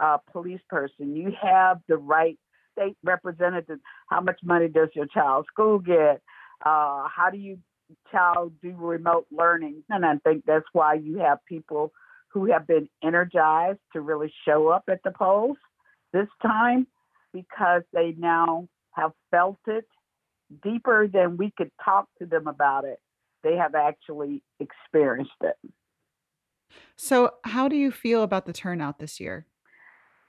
uh, 0.00 0.18
police 0.32 0.60
person, 0.68 1.14
you 1.14 1.32
have 1.40 1.78
the 1.88 1.96
right 1.96 2.38
state 2.72 2.96
representative. 3.04 3.78
How 4.08 4.20
much 4.20 4.40
money 4.42 4.68
does 4.68 4.88
your 4.94 5.06
child's 5.06 5.48
school 5.48 5.78
get? 5.78 6.22
Uh, 6.64 7.08
how 7.08 7.28
do 7.30 7.38
you 7.38 7.58
child 8.10 8.52
do 8.62 8.74
remote 8.76 9.26
learning. 9.30 9.82
And 9.88 10.04
I 10.04 10.16
think 10.24 10.44
that's 10.46 10.66
why 10.72 10.94
you 10.94 11.18
have 11.18 11.38
people 11.46 11.92
who 12.28 12.50
have 12.50 12.66
been 12.66 12.88
energized 13.02 13.80
to 13.92 14.00
really 14.00 14.32
show 14.46 14.68
up 14.68 14.84
at 14.88 15.02
the 15.04 15.10
polls 15.10 15.56
this 16.12 16.28
time 16.40 16.86
because 17.32 17.82
they 17.92 18.14
now 18.18 18.68
have 18.92 19.12
felt 19.30 19.58
it 19.66 19.86
deeper 20.62 21.08
than 21.08 21.36
we 21.36 21.52
could 21.56 21.70
talk 21.82 22.06
to 22.18 22.26
them 22.26 22.46
about 22.46 22.84
it. 22.84 22.98
They 23.42 23.56
have 23.56 23.74
actually 23.74 24.42
experienced 24.60 25.30
it. 25.42 25.56
So, 26.96 27.32
how 27.44 27.68
do 27.68 27.76
you 27.76 27.90
feel 27.90 28.22
about 28.22 28.46
the 28.46 28.52
turnout 28.52 28.98
this 28.98 29.20
year? 29.20 29.46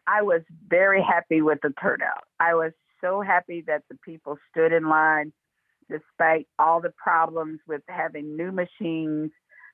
I 0.08 0.22
was 0.22 0.42
very 0.68 1.02
happy 1.02 1.42
with 1.42 1.60
the 1.62 1.74
turnout. 1.82 2.24
I 2.40 2.54
was 2.56 2.72
so 3.02 3.22
happy 3.22 3.64
that 3.68 3.84
the 3.90 3.98
people 4.04 4.38
stood 4.52 4.72
in 4.72 4.88
line 4.90 5.34
despite 5.90 6.48
all 6.60 6.82
the 6.82 6.94
problems 6.98 7.60
with 7.68 7.82
having 7.88 8.36
new 8.36 8.52
machines, 8.52 9.32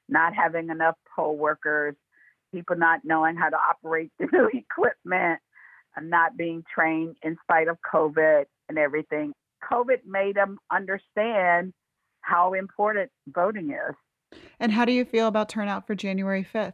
not 0.07 0.33
having 0.35 0.69
enough 0.69 0.95
poll 1.15 1.37
workers, 1.37 1.95
people 2.53 2.75
not 2.75 3.01
knowing 3.03 3.35
how 3.35 3.49
to 3.49 3.57
operate 3.57 4.11
the 4.19 4.27
new 4.31 4.49
equipment, 4.53 5.39
not 6.01 6.37
being 6.37 6.63
trained 6.73 7.15
in 7.23 7.37
spite 7.43 7.67
of 7.67 7.77
COVID 7.91 8.45
and 8.67 8.77
everything. 8.77 9.33
COVID 9.71 10.05
made 10.05 10.35
them 10.35 10.57
understand 10.71 11.73
how 12.21 12.53
important 12.53 13.11
voting 13.27 13.71
is. 13.71 14.39
And 14.59 14.71
how 14.71 14.85
do 14.85 14.91
you 14.91 15.05
feel 15.05 15.27
about 15.27 15.49
turnout 15.49 15.87
for 15.87 15.95
January 15.95 16.45
5th? 16.53 16.73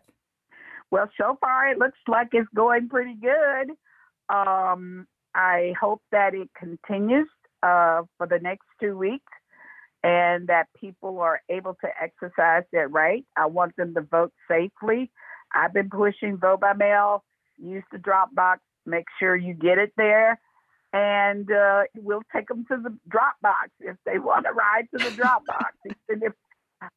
Well, 0.92 1.10
so 1.20 1.38
far 1.42 1.70
it 1.70 1.78
looks 1.78 1.98
like 2.08 2.30
it's 2.32 2.50
going 2.56 2.90
pretty 2.90 3.16
good. 3.16 3.72
Um, 4.34 5.08
I 5.34 5.74
hope 5.80 6.02
that 6.12 6.34
it 6.34 6.50
continues 6.58 7.28
uh, 7.62 8.04
for 8.18 8.28
the 8.28 8.40
next 8.40 8.66
two 8.80 8.98
weeks 8.98 9.32
and 10.04 10.48
that 10.48 10.68
people 10.80 11.20
are 11.20 11.42
able 11.50 11.76
to 11.82 11.88
exercise 12.00 12.64
their 12.72 12.88
right. 12.88 13.26
I 13.36 13.48
want 13.48 13.76
them 13.76 13.96
to 13.96 14.02
vote 14.02 14.32
safely. 14.48 15.12
I've 15.54 15.74
been 15.74 15.90
pushing 15.90 16.38
vote 16.38 16.62
by 16.62 16.74
mail, 16.74 17.24
use 17.58 17.84
the 17.92 17.98
drop 17.98 18.34
box, 18.36 18.62
make 18.86 19.06
sure 19.20 19.36
you 19.36 19.54
get 19.56 19.80
it 19.80 19.94
there. 19.98 20.40
And 20.94 21.52
uh, 21.52 21.84
we'll 21.98 22.22
take 22.34 22.48
them 22.48 22.66
to 22.72 22.78
the 22.78 22.96
drop 23.10 23.36
box 23.42 23.70
if 23.80 23.98
they 24.06 24.20
want 24.20 24.46
to 24.46 24.54
ride 24.54 24.88
to 24.96 25.04
the 25.04 25.16
drop 25.16 25.46
box. 25.46 25.76
and 26.08 26.24
if, 26.24 26.34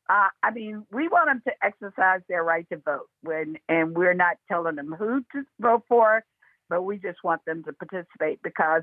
uh, 0.08 0.28
I 0.42 0.50
mean, 0.52 0.84
we 0.92 1.08
want 1.08 1.28
them 1.28 1.42
to 1.46 1.66
exercise 1.66 2.20
their 2.28 2.44
right 2.44 2.66
to 2.70 2.78
vote. 2.78 3.08
When 3.22 3.56
and 3.68 3.96
we're 3.96 4.14
not 4.14 4.36
telling 4.50 4.76
them 4.76 4.94
who 4.98 5.20
to 5.32 5.44
vote 5.60 5.82
for, 5.88 6.24
but 6.68 6.82
we 6.82 6.98
just 6.98 7.18
want 7.24 7.44
them 7.46 7.64
to 7.64 7.72
participate 7.72 8.40
because 8.42 8.82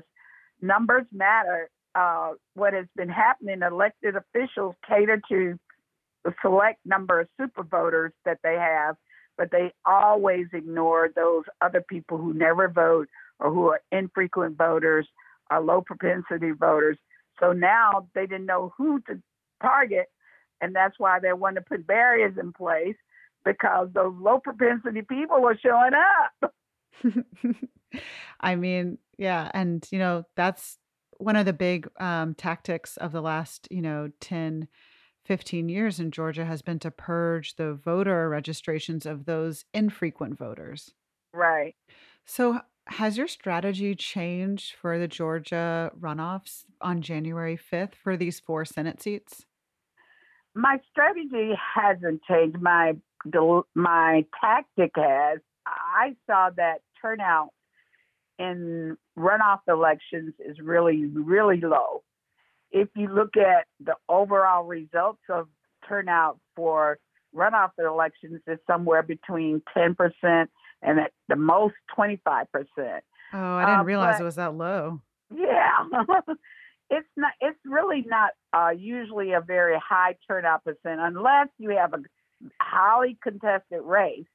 numbers 0.60 1.06
matter 1.12 1.68
uh, 1.94 2.32
what 2.54 2.74
has 2.74 2.86
been 2.96 3.08
happening, 3.08 3.62
elected 3.62 4.14
officials 4.16 4.74
cater 4.86 5.20
to 5.28 5.58
the 6.24 6.34
select 6.42 6.78
number 6.84 7.20
of 7.20 7.28
super 7.40 7.62
voters 7.62 8.12
that 8.24 8.38
they 8.42 8.54
have, 8.54 8.96
but 9.38 9.50
they 9.50 9.72
always 9.84 10.46
ignore 10.52 11.08
those 11.14 11.44
other 11.62 11.82
people 11.88 12.18
who 12.18 12.34
never 12.34 12.68
vote 12.68 13.08
or 13.38 13.50
who 13.50 13.68
are 13.68 13.80
infrequent 13.92 14.56
voters 14.58 15.06
or 15.50 15.60
low 15.60 15.80
propensity 15.80 16.50
voters. 16.50 16.98
So 17.40 17.52
now 17.52 18.08
they 18.14 18.26
didn't 18.26 18.46
know 18.46 18.72
who 18.76 19.00
to 19.02 19.20
target, 19.62 20.06
and 20.60 20.74
that's 20.74 20.98
why 20.98 21.18
they 21.20 21.32
want 21.32 21.56
to 21.56 21.62
put 21.62 21.86
barriers 21.86 22.36
in 22.40 22.52
place 22.52 22.96
because 23.44 23.88
those 23.94 24.14
low 24.18 24.38
propensity 24.38 25.02
people 25.02 25.46
are 25.46 25.58
showing 25.58 25.92
up. 25.94 26.54
I 28.40 28.56
mean, 28.56 28.98
yeah, 29.18 29.50
and 29.54 29.86
you 29.90 29.98
know, 29.98 30.24
that's 30.34 30.78
one 31.18 31.36
of 31.36 31.46
the 31.46 31.52
big 31.52 31.88
um, 31.98 32.34
tactics 32.34 32.96
of 32.96 33.12
the 33.12 33.22
last, 33.22 33.68
you 33.70 33.80
know, 33.80 34.10
10, 34.20 34.68
15 35.24 35.68
years 35.68 35.98
in 35.98 36.10
Georgia 36.10 36.44
has 36.44 36.62
been 36.62 36.78
to 36.80 36.90
purge 36.90 37.56
the 37.56 37.72
voter 37.72 38.28
registrations 38.28 39.06
of 39.06 39.24
those 39.24 39.64
infrequent 39.72 40.38
voters. 40.38 40.92
Right. 41.32 41.74
So, 42.24 42.60
has 42.88 43.18
your 43.18 43.26
strategy 43.26 43.96
changed 43.96 44.74
for 44.76 44.98
the 44.98 45.08
Georgia 45.08 45.90
runoffs 45.98 46.64
on 46.80 47.02
January 47.02 47.58
5th 47.58 47.94
for 47.94 48.16
these 48.16 48.38
four 48.38 48.64
Senate 48.64 49.02
seats? 49.02 49.44
My 50.56 50.78
strategy 50.90 51.52
hasn't 51.74 52.22
changed. 52.24 52.60
My 52.60 52.96
my 53.74 54.24
tactic 54.40 54.92
has. 54.96 55.40
I 55.66 56.16
saw 56.26 56.50
that 56.56 56.78
turnout 57.00 57.50
in 58.38 58.96
runoff 59.18 59.60
elections 59.68 60.34
is 60.38 60.58
really, 60.60 61.06
really 61.06 61.60
low. 61.60 62.02
If 62.70 62.88
you 62.94 63.08
look 63.08 63.36
at 63.36 63.66
the 63.84 63.94
overall 64.08 64.64
results 64.64 65.22
of 65.28 65.48
turnout 65.88 66.38
for 66.54 66.98
runoff 67.34 67.70
elections, 67.78 68.40
is 68.46 68.58
somewhere 68.66 69.02
between 69.02 69.62
10% 69.76 69.94
and 70.82 71.00
at 71.00 71.12
the 71.28 71.36
most 71.36 71.74
25%. 71.96 72.16
Oh, 73.32 73.38
I 73.38 73.64
didn't 73.66 73.80
uh, 73.80 73.84
realize 73.84 74.20
it 74.20 74.24
was 74.24 74.36
that 74.36 74.54
low. 74.54 75.00
Yeah. 75.34 75.72
it's 76.90 77.08
not 77.16 77.32
it's 77.40 77.58
really 77.64 78.04
not 78.06 78.30
uh, 78.52 78.70
usually 78.70 79.32
a 79.32 79.40
very 79.40 79.76
high 79.78 80.14
turnout 80.28 80.64
percent 80.64 81.00
unless 81.00 81.48
you 81.58 81.70
have 81.70 81.94
a 81.94 81.98
highly 82.60 83.18
contested 83.22 83.80
race. 83.82 84.26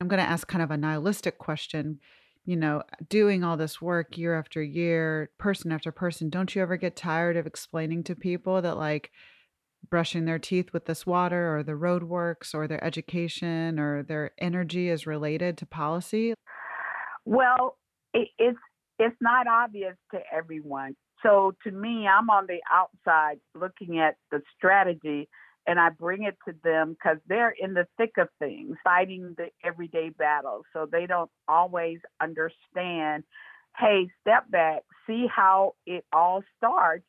I'm 0.00 0.08
going 0.08 0.22
to 0.22 0.28
ask 0.28 0.46
kind 0.48 0.62
of 0.62 0.70
a 0.70 0.76
nihilistic 0.76 1.38
question 1.38 2.00
you 2.44 2.56
know, 2.56 2.82
doing 3.08 3.44
all 3.44 3.56
this 3.56 3.80
work 3.80 4.16
year 4.16 4.38
after 4.38 4.62
year, 4.62 5.30
person 5.38 5.72
after 5.72 5.92
person, 5.92 6.30
don't 6.30 6.54
you 6.54 6.62
ever 6.62 6.76
get 6.76 6.96
tired 6.96 7.36
of 7.36 7.46
explaining 7.46 8.02
to 8.04 8.16
people 8.16 8.62
that 8.62 8.76
like 8.76 9.10
brushing 9.88 10.24
their 10.24 10.38
teeth 10.38 10.72
with 10.72 10.86
this 10.86 11.06
water 11.06 11.56
or 11.56 11.62
the 11.62 11.76
road 11.76 12.02
works 12.02 12.54
or 12.54 12.66
their 12.66 12.82
education 12.82 13.78
or 13.78 14.02
their 14.02 14.32
energy 14.38 14.88
is 14.88 15.06
related 15.06 15.58
to 15.58 15.66
policy? 15.66 16.34
Well, 17.24 17.76
it, 18.14 18.28
it's 18.38 18.58
it's 18.98 19.16
not 19.20 19.46
obvious 19.46 19.94
to 20.12 20.20
everyone. 20.32 20.96
So 21.22 21.54
to 21.64 21.70
me, 21.70 22.06
I'm 22.06 22.30
on 22.30 22.46
the 22.46 22.60
outside 22.70 23.40
looking 23.54 23.98
at 23.98 24.16
the 24.30 24.42
strategy 24.56 25.28
and 25.66 25.78
I 25.78 25.90
bring 25.90 26.24
it 26.24 26.36
to 26.48 26.54
them 26.64 26.94
because 26.94 27.18
they're 27.28 27.54
in 27.58 27.74
the 27.74 27.86
thick 27.98 28.12
of 28.18 28.28
things, 28.38 28.76
fighting 28.82 29.34
the 29.36 29.48
everyday 29.62 30.08
battles. 30.10 30.64
So 30.72 30.88
they 30.90 31.06
don't 31.06 31.30
always 31.48 31.98
understand 32.20 33.24
hey, 33.78 34.08
step 34.20 34.50
back, 34.50 34.82
see 35.06 35.26
how 35.34 35.74
it 35.86 36.04
all 36.12 36.42
starts, 36.56 37.04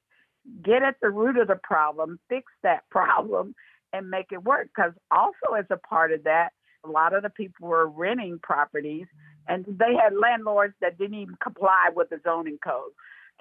get 0.63 0.84
at 0.84 0.96
the 1.01 1.10
root 1.10 1.38
of 1.38 1.48
the 1.48 1.60
problem, 1.62 2.20
fix 2.30 2.51
that 2.63 2.88
problem, 2.91 3.56
and 3.94 4.10
make 4.10 4.27
it 4.32 4.44
work. 4.44 4.70
Because 4.75 4.94
also, 5.10 5.56
as 5.58 5.65
a 5.70 5.77
part 5.77 6.12
of 6.12 6.24
that, 6.24 6.50
a 6.84 6.89
lot 6.89 7.13
of 7.13 7.24
the 7.24 7.30
people 7.30 7.68
were 7.68 7.88
renting 7.88 8.39
properties 8.41 9.06
and 9.48 9.65
they 9.68 9.94
had 10.01 10.15
landlords 10.15 10.74
that 10.82 10.98
didn't 10.98 11.20
even 11.20 11.38
comply 11.41 11.89
with 11.96 12.10
the 12.10 12.20
zoning 12.24 12.58
code. 12.63 12.91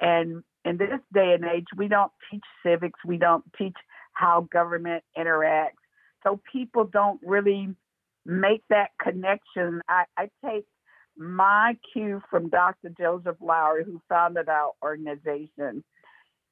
And 0.00 0.42
in 0.64 0.76
this 0.76 1.00
day 1.12 1.34
and 1.34 1.44
age, 1.44 1.66
we 1.76 1.88
don't 1.88 2.12
teach 2.30 2.44
civics, 2.64 3.00
we 3.04 3.16
don't 3.16 3.44
teach 3.56 3.76
how 4.12 4.48
government 4.52 5.04
interacts. 5.16 5.80
So 6.22 6.40
people 6.52 6.84
don't 6.84 7.20
really 7.24 7.74
make 8.26 8.62
that 8.68 8.90
connection. 9.02 9.80
I, 9.88 10.04
I 10.16 10.30
take 10.44 10.66
my 11.16 11.76
cue 11.92 12.22
from 12.30 12.48
Dr. 12.48 12.90
Joseph 12.98 13.36
Lowery, 13.40 13.84
who 13.84 14.00
founded 14.08 14.48
our 14.48 14.72
organization. 14.82 15.84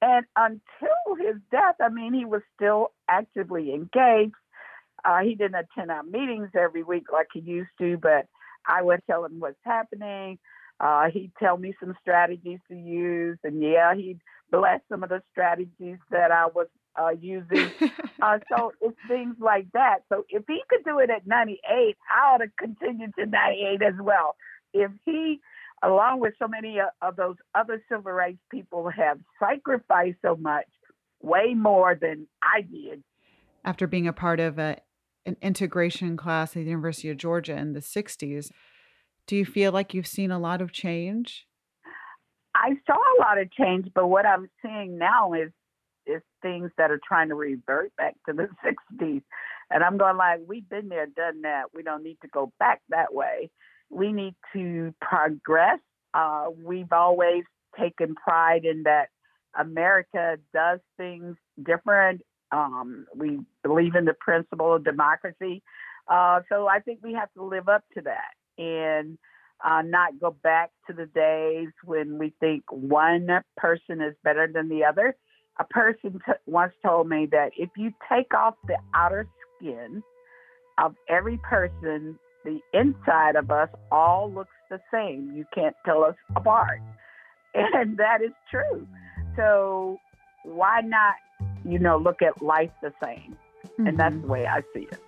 And 0.00 0.26
until 0.36 1.16
his 1.18 1.36
death, 1.50 1.76
I 1.82 1.88
mean, 1.88 2.14
he 2.14 2.24
was 2.24 2.42
still 2.54 2.92
actively 3.08 3.74
engaged. 3.74 4.34
Uh, 5.04 5.20
he 5.20 5.34
didn't 5.34 5.54
attend 5.54 5.90
our 5.90 6.02
meetings 6.02 6.50
every 6.58 6.82
week 6.82 7.04
like 7.12 7.28
he 7.32 7.40
used 7.40 7.70
to, 7.78 7.96
but 7.98 8.26
I 8.66 8.82
would 8.82 9.00
tell 9.06 9.24
him 9.24 9.40
what's 9.40 9.56
happening. 9.64 10.38
Uh, 10.80 11.10
he'd 11.10 11.32
tell 11.38 11.56
me 11.56 11.74
some 11.80 11.96
strategies 12.00 12.60
to 12.68 12.76
use, 12.76 13.38
and 13.42 13.62
yeah, 13.62 13.94
he'd 13.94 14.20
bless 14.50 14.80
some 14.88 15.02
of 15.02 15.08
the 15.08 15.22
strategies 15.32 15.98
that 16.10 16.30
I 16.30 16.46
was 16.46 16.68
uh, 16.98 17.10
using. 17.20 17.70
uh, 18.22 18.38
so 18.48 18.72
it's 18.80 18.96
things 19.08 19.36
like 19.40 19.66
that. 19.72 19.98
So 20.08 20.24
if 20.28 20.44
he 20.46 20.60
could 20.68 20.84
do 20.84 20.98
it 20.98 21.10
at 21.10 21.26
98, 21.26 21.96
I 22.10 22.34
ought 22.34 22.38
to 22.38 22.48
continue 22.58 23.08
to 23.18 23.26
98 23.26 23.82
as 23.82 23.94
well. 24.00 24.36
If 24.72 24.90
he, 25.04 25.40
along 25.82 26.20
with 26.20 26.34
so 26.38 26.48
many 26.48 26.78
of 27.02 27.16
those 27.16 27.36
other 27.54 27.82
civil 27.90 28.12
rights 28.12 28.38
people, 28.50 28.88
have 28.90 29.18
sacrificed 29.38 30.18
so 30.22 30.36
much, 30.36 30.66
way 31.20 31.54
more 31.54 31.96
than 32.00 32.26
I 32.42 32.62
did. 32.62 33.02
After 33.64 33.86
being 33.86 34.06
a 34.06 34.12
part 34.12 34.38
of 34.38 34.58
a, 34.58 34.78
an 35.26 35.36
integration 35.42 36.16
class 36.16 36.50
at 36.50 36.62
the 36.62 36.70
University 36.70 37.10
of 37.10 37.16
Georgia 37.16 37.56
in 37.56 37.72
the 37.72 37.80
60s, 37.80 38.50
do 39.28 39.36
you 39.36 39.44
feel 39.44 39.70
like 39.70 39.94
you've 39.94 40.06
seen 40.06 40.32
a 40.32 40.38
lot 40.38 40.60
of 40.60 40.72
change? 40.72 41.46
I 42.54 42.70
saw 42.86 42.96
a 42.96 43.20
lot 43.20 43.38
of 43.38 43.52
change, 43.52 43.88
but 43.94 44.08
what 44.08 44.26
I'm 44.26 44.48
seeing 44.64 44.98
now 44.98 45.34
is 45.34 45.50
is 46.06 46.22
things 46.40 46.70
that 46.78 46.90
are 46.90 47.00
trying 47.06 47.28
to 47.28 47.34
revert 47.34 47.94
back 47.96 48.14
to 48.26 48.32
the 48.32 48.48
60s. 49.00 49.22
And 49.70 49.84
I'm 49.84 49.98
going 49.98 50.16
like, 50.16 50.40
we've 50.48 50.66
been 50.66 50.88
there, 50.88 51.06
done 51.06 51.42
that. 51.42 51.64
We 51.74 51.82
don't 51.82 52.02
need 52.02 52.16
to 52.22 52.28
go 52.28 52.50
back 52.58 52.80
that 52.88 53.12
way. 53.12 53.50
We 53.90 54.12
need 54.12 54.34
to 54.54 54.94
progress. 55.02 55.80
Uh, 56.14 56.46
we've 56.64 56.90
always 56.90 57.44
taken 57.78 58.14
pride 58.14 58.64
in 58.64 58.84
that 58.84 59.10
America 59.58 60.38
does 60.54 60.80
things 60.96 61.36
different. 61.62 62.22
Um, 62.50 63.04
we 63.14 63.40
believe 63.62 63.94
in 63.94 64.06
the 64.06 64.14
principle 64.18 64.74
of 64.74 64.84
democracy. 64.84 65.62
Uh, 66.10 66.40
so 66.48 66.66
I 66.66 66.80
think 66.80 67.00
we 67.02 67.12
have 67.12 67.30
to 67.34 67.44
live 67.44 67.68
up 67.68 67.84
to 67.94 68.00
that 68.04 68.37
and 68.58 69.18
uh, 69.64 69.82
not 69.82 70.20
go 70.20 70.36
back 70.42 70.70
to 70.86 70.92
the 70.92 71.06
days 71.06 71.68
when 71.84 72.18
we 72.18 72.32
think 72.40 72.64
one 72.70 73.28
person 73.56 74.00
is 74.00 74.14
better 74.22 74.48
than 74.52 74.68
the 74.68 74.84
other. 74.84 75.16
A 75.58 75.64
person 75.64 76.20
t- 76.24 76.32
once 76.46 76.72
told 76.84 77.08
me 77.08 77.26
that 77.32 77.50
if 77.56 77.70
you 77.76 77.92
take 78.08 78.32
off 78.34 78.54
the 78.66 78.76
outer 78.94 79.26
skin 79.56 80.02
of 80.78 80.94
every 81.08 81.38
person, 81.38 82.18
the 82.44 82.60
inside 82.72 83.34
of 83.34 83.50
us 83.50 83.68
all 83.90 84.32
looks 84.32 84.54
the 84.70 84.80
same. 84.92 85.32
You 85.34 85.44
can't 85.52 85.74
tell 85.84 86.04
us 86.04 86.16
apart. 86.36 86.80
And 87.54 87.96
that 87.96 88.22
is 88.22 88.30
true. 88.50 88.86
So 89.34 89.98
why 90.44 90.82
not, 90.84 91.14
you 91.64 91.78
know, 91.78 91.96
look 91.96 92.20
at 92.22 92.40
life 92.42 92.70
the 92.82 92.92
same? 93.02 93.36
Mm-hmm. 93.64 93.86
And 93.86 93.98
that's 93.98 94.12
mm-hmm. 94.14 94.22
the 94.22 94.28
way 94.28 94.46
I 94.46 94.60
see 94.74 94.82
it. 94.82 95.00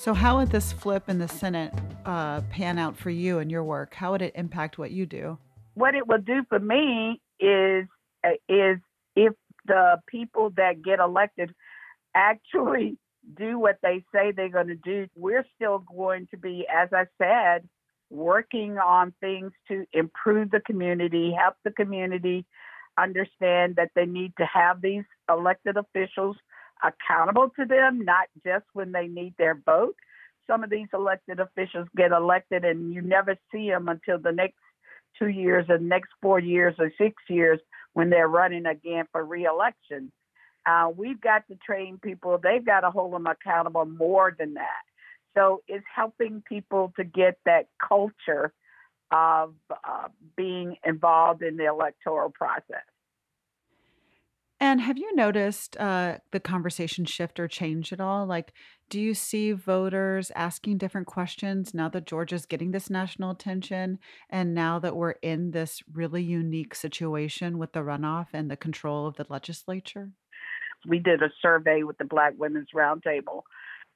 So, 0.00 0.14
how 0.14 0.38
would 0.38 0.48
this 0.48 0.72
flip 0.72 1.10
in 1.10 1.18
the 1.18 1.28
Senate 1.28 1.74
uh, 2.06 2.40
pan 2.48 2.78
out 2.78 2.96
for 2.96 3.10
you 3.10 3.38
and 3.38 3.50
your 3.50 3.62
work? 3.62 3.92
How 3.92 4.12
would 4.12 4.22
it 4.22 4.32
impact 4.34 4.78
what 4.78 4.92
you 4.92 5.04
do? 5.04 5.36
What 5.74 5.94
it 5.94 6.08
will 6.08 6.22
do 6.22 6.42
for 6.48 6.58
me 6.58 7.20
is 7.38 7.84
uh, 8.24 8.30
is 8.48 8.78
if 9.14 9.34
the 9.66 10.00
people 10.06 10.54
that 10.56 10.82
get 10.82 11.00
elected 11.00 11.52
actually 12.14 12.96
do 13.36 13.58
what 13.58 13.76
they 13.82 14.02
say 14.10 14.32
they're 14.32 14.48
going 14.48 14.68
to 14.68 14.74
do, 14.74 15.06
we're 15.16 15.44
still 15.54 15.80
going 15.80 16.28
to 16.30 16.38
be, 16.38 16.66
as 16.74 16.88
I 16.94 17.04
said, 17.18 17.68
working 18.08 18.78
on 18.78 19.12
things 19.20 19.52
to 19.68 19.84
improve 19.92 20.50
the 20.50 20.60
community, 20.60 21.36
help 21.38 21.56
the 21.62 21.72
community 21.72 22.46
understand 22.98 23.76
that 23.76 23.90
they 23.94 24.06
need 24.06 24.32
to 24.38 24.46
have 24.46 24.80
these 24.80 25.04
elected 25.28 25.76
officials 25.76 26.38
accountable 26.82 27.50
to 27.58 27.64
them, 27.64 28.04
not 28.04 28.28
just 28.44 28.64
when 28.72 28.92
they 28.92 29.06
need 29.06 29.34
their 29.38 29.54
vote. 29.54 29.96
Some 30.46 30.64
of 30.64 30.70
these 30.70 30.88
elected 30.92 31.40
officials 31.40 31.86
get 31.96 32.12
elected 32.12 32.64
and 32.64 32.92
you 32.92 33.02
never 33.02 33.36
see 33.52 33.68
them 33.68 33.88
until 33.88 34.18
the 34.18 34.32
next 34.32 34.58
two 35.18 35.28
years 35.28 35.66
or 35.68 35.78
next 35.78 36.10
four 36.20 36.38
years 36.38 36.74
or 36.78 36.90
six 36.98 37.14
years 37.28 37.60
when 37.92 38.10
they're 38.10 38.28
running 38.28 38.66
again 38.66 39.04
for 39.12 39.24
reelection. 39.24 40.10
Uh, 40.66 40.90
we've 40.94 41.20
got 41.20 41.46
to 41.48 41.56
train 41.56 41.98
people. 42.02 42.38
They've 42.42 42.64
got 42.64 42.80
to 42.80 42.90
hold 42.90 43.12
them 43.12 43.26
accountable 43.26 43.86
more 43.86 44.34
than 44.38 44.54
that. 44.54 44.82
So 45.34 45.62
it's 45.68 45.84
helping 45.94 46.42
people 46.48 46.92
to 46.96 47.04
get 47.04 47.38
that 47.46 47.68
culture 47.86 48.52
of 49.12 49.54
uh, 49.70 50.08
being 50.36 50.76
involved 50.84 51.42
in 51.42 51.56
the 51.56 51.66
electoral 51.66 52.30
process. 52.30 52.84
And 54.62 54.82
have 54.82 54.98
you 54.98 55.14
noticed 55.16 55.78
uh, 55.78 56.18
the 56.32 56.40
conversation 56.40 57.06
shift 57.06 57.40
or 57.40 57.48
change 57.48 57.94
at 57.94 58.00
all? 58.00 58.26
Like, 58.26 58.52
do 58.90 59.00
you 59.00 59.14
see 59.14 59.52
voters 59.52 60.30
asking 60.36 60.76
different 60.76 61.06
questions 61.06 61.72
now 61.72 61.88
that 61.88 62.04
Georgia's 62.04 62.44
getting 62.44 62.70
this 62.70 62.90
national 62.90 63.30
attention 63.30 63.98
and 64.28 64.52
now 64.52 64.78
that 64.78 64.96
we're 64.96 65.12
in 65.22 65.52
this 65.52 65.80
really 65.90 66.22
unique 66.22 66.74
situation 66.74 67.56
with 67.56 67.72
the 67.72 67.80
runoff 67.80 68.26
and 68.34 68.50
the 68.50 68.56
control 68.56 69.06
of 69.06 69.16
the 69.16 69.24
legislature? 69.30 70.10
We 70.86 70.98
did 70.98 71.22
a 71.22 71.30
survey 71.40 71.82
with 71.82 71.96
the 71.96 72.04
Black 72.04 72.34
Women's 72.36 72.68
Roundtable. 72.74 73.42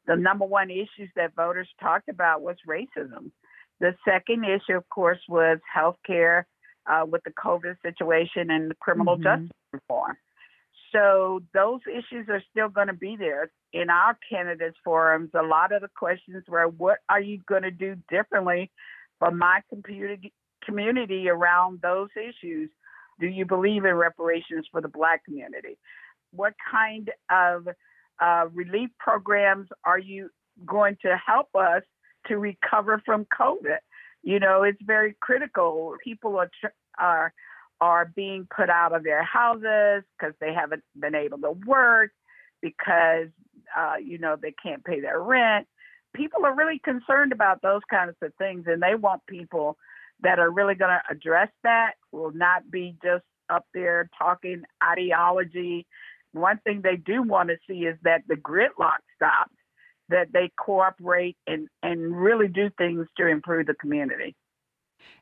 The 0.07 0.17
number 0.17 0.47
one 0.47 0.71
issues 0.71 1.11
that 1.17 1.35
voters 1.35 1.69
talked 1.79 2.09
about 2.09 2.41
was 2.41 2.57
racism. 2.67 3.33
The 3.81 3.95
second 4.05 4.45
issue, 4.45 4.77
of 4.77 4.89
course, 4.89 5.21
was 5.29 5.59
health 5.73 5.97
care 6.07 6.47
uh, 6.87 7.05
with 7.07 7.23
the 7.25 7.33
COVID 7.33 7.77
situation 7.83 8.51
and 8.51 8.71
the 8.71 8.77
criminal 8.77 9.17
mm-hmm. 9.17 9.25
justice 9.25 9.51
reform. 9.73 10.17
So 10.95 11.43
those 11.53 11.81
issues 11.89 12.29
are 12.29 12.43
still 12.51 12.69
going 12.69 12.87
to 12.87 12.95
be 12.95 13.17
there 13.19 13.51
in 13.73 13.91
our 13.91 14.17
candidates 14.31 14.77
forums. 14.85 15.31
A 15.35 15.43
lot 15.43 15.73
of 15.73 15.83
the 15.83 15.89
questions 15.97 16.45
were, 16.47 16.69
what 16.69 16.99
are 17.09 17.21
you 17.21 17.41
going 17.49 17.63
to 17.63 17.73
do 17.73 17.97
differently 18.09 18.71
for 19.19 19.33
my 19.33 19.61
community 20.65 21.29
around 21.29 21.81
those 21.83 22.11
issues? 22.17 22.71
Do 23.21 23.27
you 23.27 23.45
believe 23.45 23.85
in 23.85 23.95
reparations 23.95 24.67
for 24.71 24.81
the 24.81 24.89
Black 24.89 25.25
community? 25.25 25.79
What 26.31 26.55
kind 26.71 27.11
of 27.31 27.67
uh, 28.23 28.47
relief 28.53 28.91
programs 28.99 29.69
are 29.85 29.99
you 29.99 30.31
going 30.65 30.97
to 31.03 31.17
help 31.27 31.49
us 31.57 31.83
to 32.29 32.39
recover 32.39 33.03
from 33.05 33.27
COVID? 33.37 33.79
You 34.23 34.39
know, 34.39 34.63
it's 34.63 34.81
very 34.83 35.17
critical. 35.21 35.97
People 36.03 36.37
are 36.39 36.51
are 36.99 37.33
are 37.81 38.11
being 38.15 38.47
put 38.55 38.71
out 38.71 38.95
of 38.95 39.05
their 39.05 39.23
houses 39.23 40.05
because 40.19 40.35
they 40.41 40.53
haven't 40.53 40.83
been 40.99 41.15
able 41.15 41.39
to 41.39 41.51
work, 41.67 42.11
because, 42.63 43.29
uh, 43.77 43.97
you 44.03 44.19
know, 44.19 44.37
they 44.41 44.55
can't 44.63 44.85
pay 44.85 45.01
their 45.01 45.21
rent. 45.21 45.67
People 46.15 46.47
are 46.47 46.55
really 46.55 46.79
concerned 46.79 47.33
about 47.33 47.61
those 47.63 47.83
kinds 47.91 48.15
of 48.23 48.33
things, 48.39 48.65
and 48.67 48.81
they 48.81 48.95
want 48.95 49.21
people 49.27 49.77
that 50.21 50.39
are 50.39 50.51
really 50.51 50.75
going 50.75 50.91
to 50.91 51.03
address 51.11 51.49
that, 51.65 51.95
will 52.13 52.33
not 52.33 52.71
be 52.71 52.97
just 53.03 53.25
up 53.51 53.67
there 53.75 54.09
talking 54.17 54.63
ideology. 54.83 55.87
One 56.33 56.59
thing 56.65 56.81
they 56.83 56.97
do 56.97 57.23
want 57.23 57.49
to 57.49 57.57
see 57.69 57.81
is 57.81 57.99
that 58.03 58.23
the 58.29 58.37
gridlock 58.37 58.99
stops, 59.17 59.55
that 60.09 60.29
they 60.33 60.51
cooperate 60.57 61.37
and, 61.47 61.69
and 61.83 62.17
really 62.17 62.49
do 62.49 62.71
things 62.79 63.07
to 63.17 63.27
improve 63.27 63.67
the 63.67 63.75
community. 63.75 64.37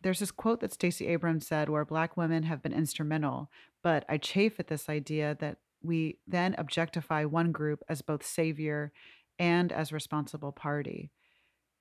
There's 0.03 0.18
this 0.21 0.31
quote 0.31 0.61
that 0.61 0.73
Stacey 0.73 1.07
Abrams 1.09 1.47
said 1.47 1.68
where 1.68 1.85
black 1.85 2.16
women 2.16 2.45
have 2.45 2.62
been 2.62 2.73
instrumental, 2.73 3.51
but 3.83 4.05
I 4.09 4.18
chafe 4.18 4.59
at 4.59 4.68
this 4.68 4.88
idea 4.88 5.37
that 5.40 5.59
we 5.83 6.18
then 6.27 6.55
objectify 6.59 7.25
one 7.25 7.53
group 7.53 7.83
as 7.88 8.03
both 8.03 8.25
savior 8.25 8.92
and 9.38 9.73
as 9.73 9.92
responsible 9.92 10.53
party. 10.53 11.11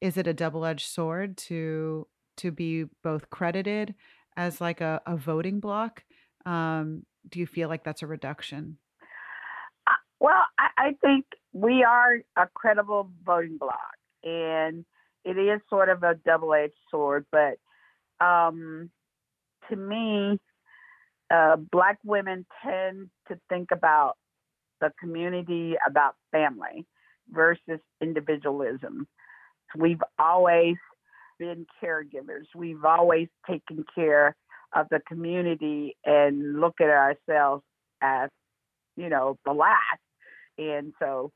is 0.01 0.17
it 0.17 0.27
a 0.27 0.33
double-edged 0.33 0.87
sword 0.87 1.37
to 1.37 2.07
to 2.37 2.51
be 2.51 2.85
both 3.03 3.29
credited 3.29 3.93
as 4.35 4.59
like 4.59 4.81
a, 4.81 4.99
a 5.05 5.15
voting 5.15 5.59
block? 5.59 6.03
Um, 6.45 7.05
do 7.29 7.39
you 7.39 7.45
feel 7.45 7.69
like 7.69 7.83
that's 7.83 8.01
a 8.01 8.07
reduction? 8.07 8.77
Uh, 9.85 9.91
well, 10.19 10.41
I, 10.57 10.69
I 10.77 10.91
think 11.01 11.25
we 11.53 11.83
are 11.83 12.15
a 12.35 12.47
credible 12.53 13.11
voting 13.23 13.57
bloc, 13.59 13.77
and 14.23 14.85
it 15.23 15.37
is 15.37 15.61
sort 15.69 15.89
of 15.89 16.01
a 16.01 16.15
double-edged 16.25 16.73
sword. 16.89 17.25
But 17.31 17.59
um, 18.21 18.89
to 19.69 19.75
me, 19.75 20.39
uh, 21.33 21.55
black 21.55 21.97
women 22.03 22.45
tend 22.63 23.09
to 23.27 23.39
think 23.49 23.69
about 23.71 24.13
the 24.79 24.91
community, 24.99 25.75
about 25.87 26.15
family 26.31 26.85
versus 27.29 27.79
individualism. 28.01 29.07
We've 29.77 30.01
always 30.19 30.75
been 31.39 31.65
caregivers. 31.81 32.45
We've 32.55 32.83
always 32.83 33.27
taken 33.49 33.85
care 33.95 34.35
of 34.73 34.87
the 34.89 34.99
community 35.07 35.95
and 36.05 36.59
look 36.59 36.75
at 36.81 36.89
ourselves 36.89 37.63
as, 38.01 38.29
you 38.95 39.09
know, 39.09 39.37
the 39.45 39.53
last. 39.53 40.01
And 40.57 40.93
so 40.99 41.31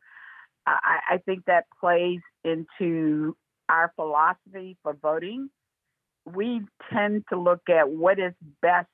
I, 0.67 1.00
I 1.12 1.17
think 1.26 1.45
that 1.45 1.65
plays 1.80 2.19
into 2.43 3.36
our 3.69 3.91
philosophy 3.95 4.78
for 4.84 4.93
voting. 5.02 5.50
We 6.26 6.62
tend 6.92 7.26
to 7.30 7.40
look 7.40 7.62
at 7.70 7.90
what 7.90 8.20
is 8.20 8.34
best 8.62 8.88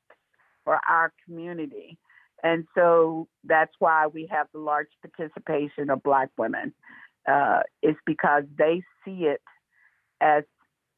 for 0.63 0.79
our 0.87 1.13
community. 1.25 1.97
And 2.43 2.65
so 2.75 3.27
that's 3.43 3.73
why 3.79 4.07
we 4.07 4.27
have 4.31 4.47
the 4.53 4.59
large 4.59 4.87
participation 5.01 5.89
of 5.89 6.03
Black 6.03 6.29
women. 6.37 6.73
Uh, 7.29 7.61
it's 7.81 7.99
because 8.05 8.43
they 8.57 8.81
see 9.05 9.25
it 9.25 9.41
as 10.19 10.43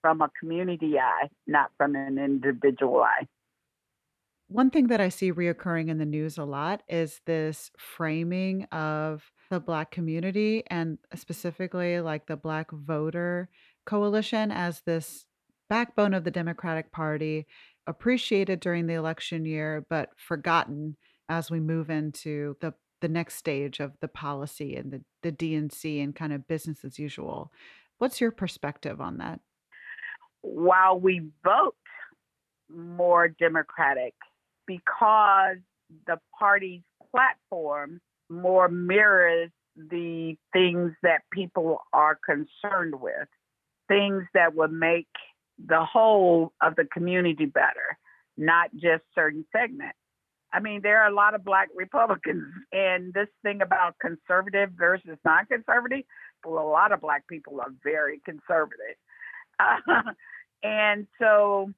from 0.02 0.22
a 0.22 0.30
community 0.40 0.98
eye, 1.00 1.30
not 1.48 1.72
from 1.78 1.96
an 1.96 2.18
individual 2.18 3.02
eye. 3.02 3.28
One 4.48 4.70
thing 4.70 4.88
that 4.88 5.02
I 5.02 5.10
see 5.10 5.32
reoccurring 5.32 5.90
in 5.90 5.98
the 5.98 6.06
news 6.06 6.38
a 6.38 6.44
lot 6.44 6.84
is 6.88 7.22
this 7.26 7.72
framing 7.78 8.66
of 8.66 9.32
the 9.50 9.60
Black 9.60 9.90
community 9.92 10.64
and 10.68 10.98
specifically 11.16 12.00
like 12.02 12.28
the 12.28 12.36
Black 12.36 12.70
voter 12.72 13.50
coalition 13.86 14.52
as 14.52 14.82
this 14.82 15.26
backbone 15.74 16.14
of 16.14 16.24
the 16.24 16.30
Democratic 16.30 16.92
Party, 16.92 17.48
appreciated 17.88 18.60
during 18.60 18.86
the 18.86 18.94
election 18.94 19.44
year, 19.44 19.84
but 19.90 20.10
forgotten 20.18 20.96
as 21.30 21.50
we 21.50 21.60
move 21.60 21.90
into 21.90 22.56
the 22.62 22.76
the 23.02 23.08
next 23.08 23.38
stage 23.38 23.80
of 23.80 23.92
the 24.00 24.08
policy 24.08 24.76
and 24.76 24.94
the, 24.94 25.02
the 25.24 25.32
DNC 25.32 26.02
and 26.02 26.16
kind 26.16 26.32
of 26.32 26.48
business 26.48 26.86
as 26.86 27.00
usual. 27.00 27.52
What's 27.98 28.22
your 28.22 28.30
perspective 28.32 29.02
on 29.02 29.18
that? 29.18 29.40
While 30.42 31.00
we 31.00 31.24
vote 31.44 31.76
more 32.70 33.28
Democratic 33.28 34.14
because 34.68 35.58
the 36.06 36.20
party's 36.40 36.84
platform 37.12 38.00
more 38.30 38.70
mirrors 38.70 39.50
the 39.76 40.38
things 40.54 40.92
that 41.02 41.24
people 41.32 41.80
are 41.92 42.20
concerned 42.24 43.02
with, 43.02 43.28
things 43.90 44.24
that 44.36 44.56
would 44.56 44.72
make 44.72 45.08
the 45.64 45.84
whole 45.84 46.54
of 46.62 46.76
the 46.76 46.86
community 46.86 47.46
better, 47.46 47.98
not 48.38 48.72
just 48.74 49.04
certain 49.16 49.46
segments. 49.52 49.98
I 50.52 50.60
mean, 50.60 50.82
there 50.84 51.02
are 51.02 51.08
a 51.10 51.16
lot 51.16 51.34
of 51.34 51.44
black 51.44 51.70
Republicans, 51.76 52.54
and 52.72 53.14
this 53.14 53.28
thing 53.42 53.62
about 53.62 53.96
conservative 54.00 54.70
versus 54.78 55.18
non 55.26 55.46
conservative, 55.48 56.04
well, 56.46 56.64
a 56.64 56.70
lot 56.70 56.92
of 56.92 57.02
black 57.02 57.28
people 57.28 57.60
are 57.60 57.72
very 57.84 58.22
conservative. 58.24 58.96
Uh, 59.60 60.02
and 60.64 61.08
so 61.20 61.72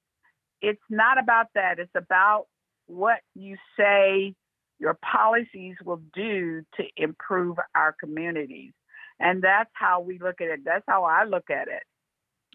it's 0.61 0.81
not 0.89 1.17
about 1.17 1.47
that. 1.55 1.79
It's 1.79 1.95
about 1.95 2.47
what 2.87 3.19
you 3.33 3.55
say 3.77 4.35
your 4.79 4.95
policies 4.95 5.75
will 5.83 6.01
do 6.13 6.63
to 6.77 6.83
improve 6.97 7.57
our 7.75 7.95
communities. 7.97 8.73
And 9.19 9.41
that's 9.41 9.69
how 9.73 10.01
we 10.01 10.19
look 10.19 10.41
at 10.41 10.49
it. 10.49 10.59
That's 10.65 10.83
how 10.87 11.05
I 11.05 11.23
look 11.23 11.49
at 11.49 11.67
it. 11.67 11.83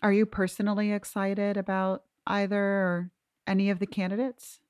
Are 0.02 0.12
you 0.12 0.24
personally 0.26 0.92
excited 0.92 1.56
about 1.56 2.04
either 2.26 2.62
or 2.62 3.10
any 3.46 3.70
of 3.70 3.78
the 3.78 3.86
candidates? 3.86 4.60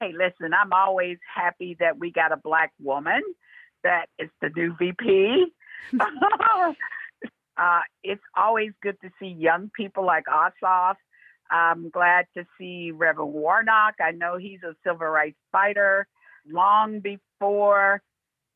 Hey, 0.00 0.12
listen, 0.12 0.52
I'm 0.54 0.72
always 0.72 1.18
happy 1.34 1.76
that 1.80 1.98
we 1.98 2.12
got 2.12 2.32
a 2.32 2.36
black 2.36 2.72
woman 2.80 3.22
that 3.82 4.06
is 4.18 4.30
the 4.40 4.50
new 4.54 4.74
VP. 4.78 5.46
uh, 7.56 7.80
it's 8.02 8.22
always 8.36 8.70
good 8.82 8.96
to 9.02 9.10
see 9.20 9.28
young 9.28 9.70
people 9.76 10.04
like 10.04 10.24
Ossoff. 10.26 10.96
I'm 11.50 11.90
glad 11.90 12.26
to 12.36 12.44
see 12.58 12.90
Reverend 12.90 13.32
Warnock. 13.32 13.94
I 14.00 14.12
know 14.12 14.36
he's 14.38 14.60
a 14.62 14.74
civil 14.86 15.06
rights 15.06 15.38
fighter. 15.52 16.06
Long 16.50 17.00
before 17.00 18.02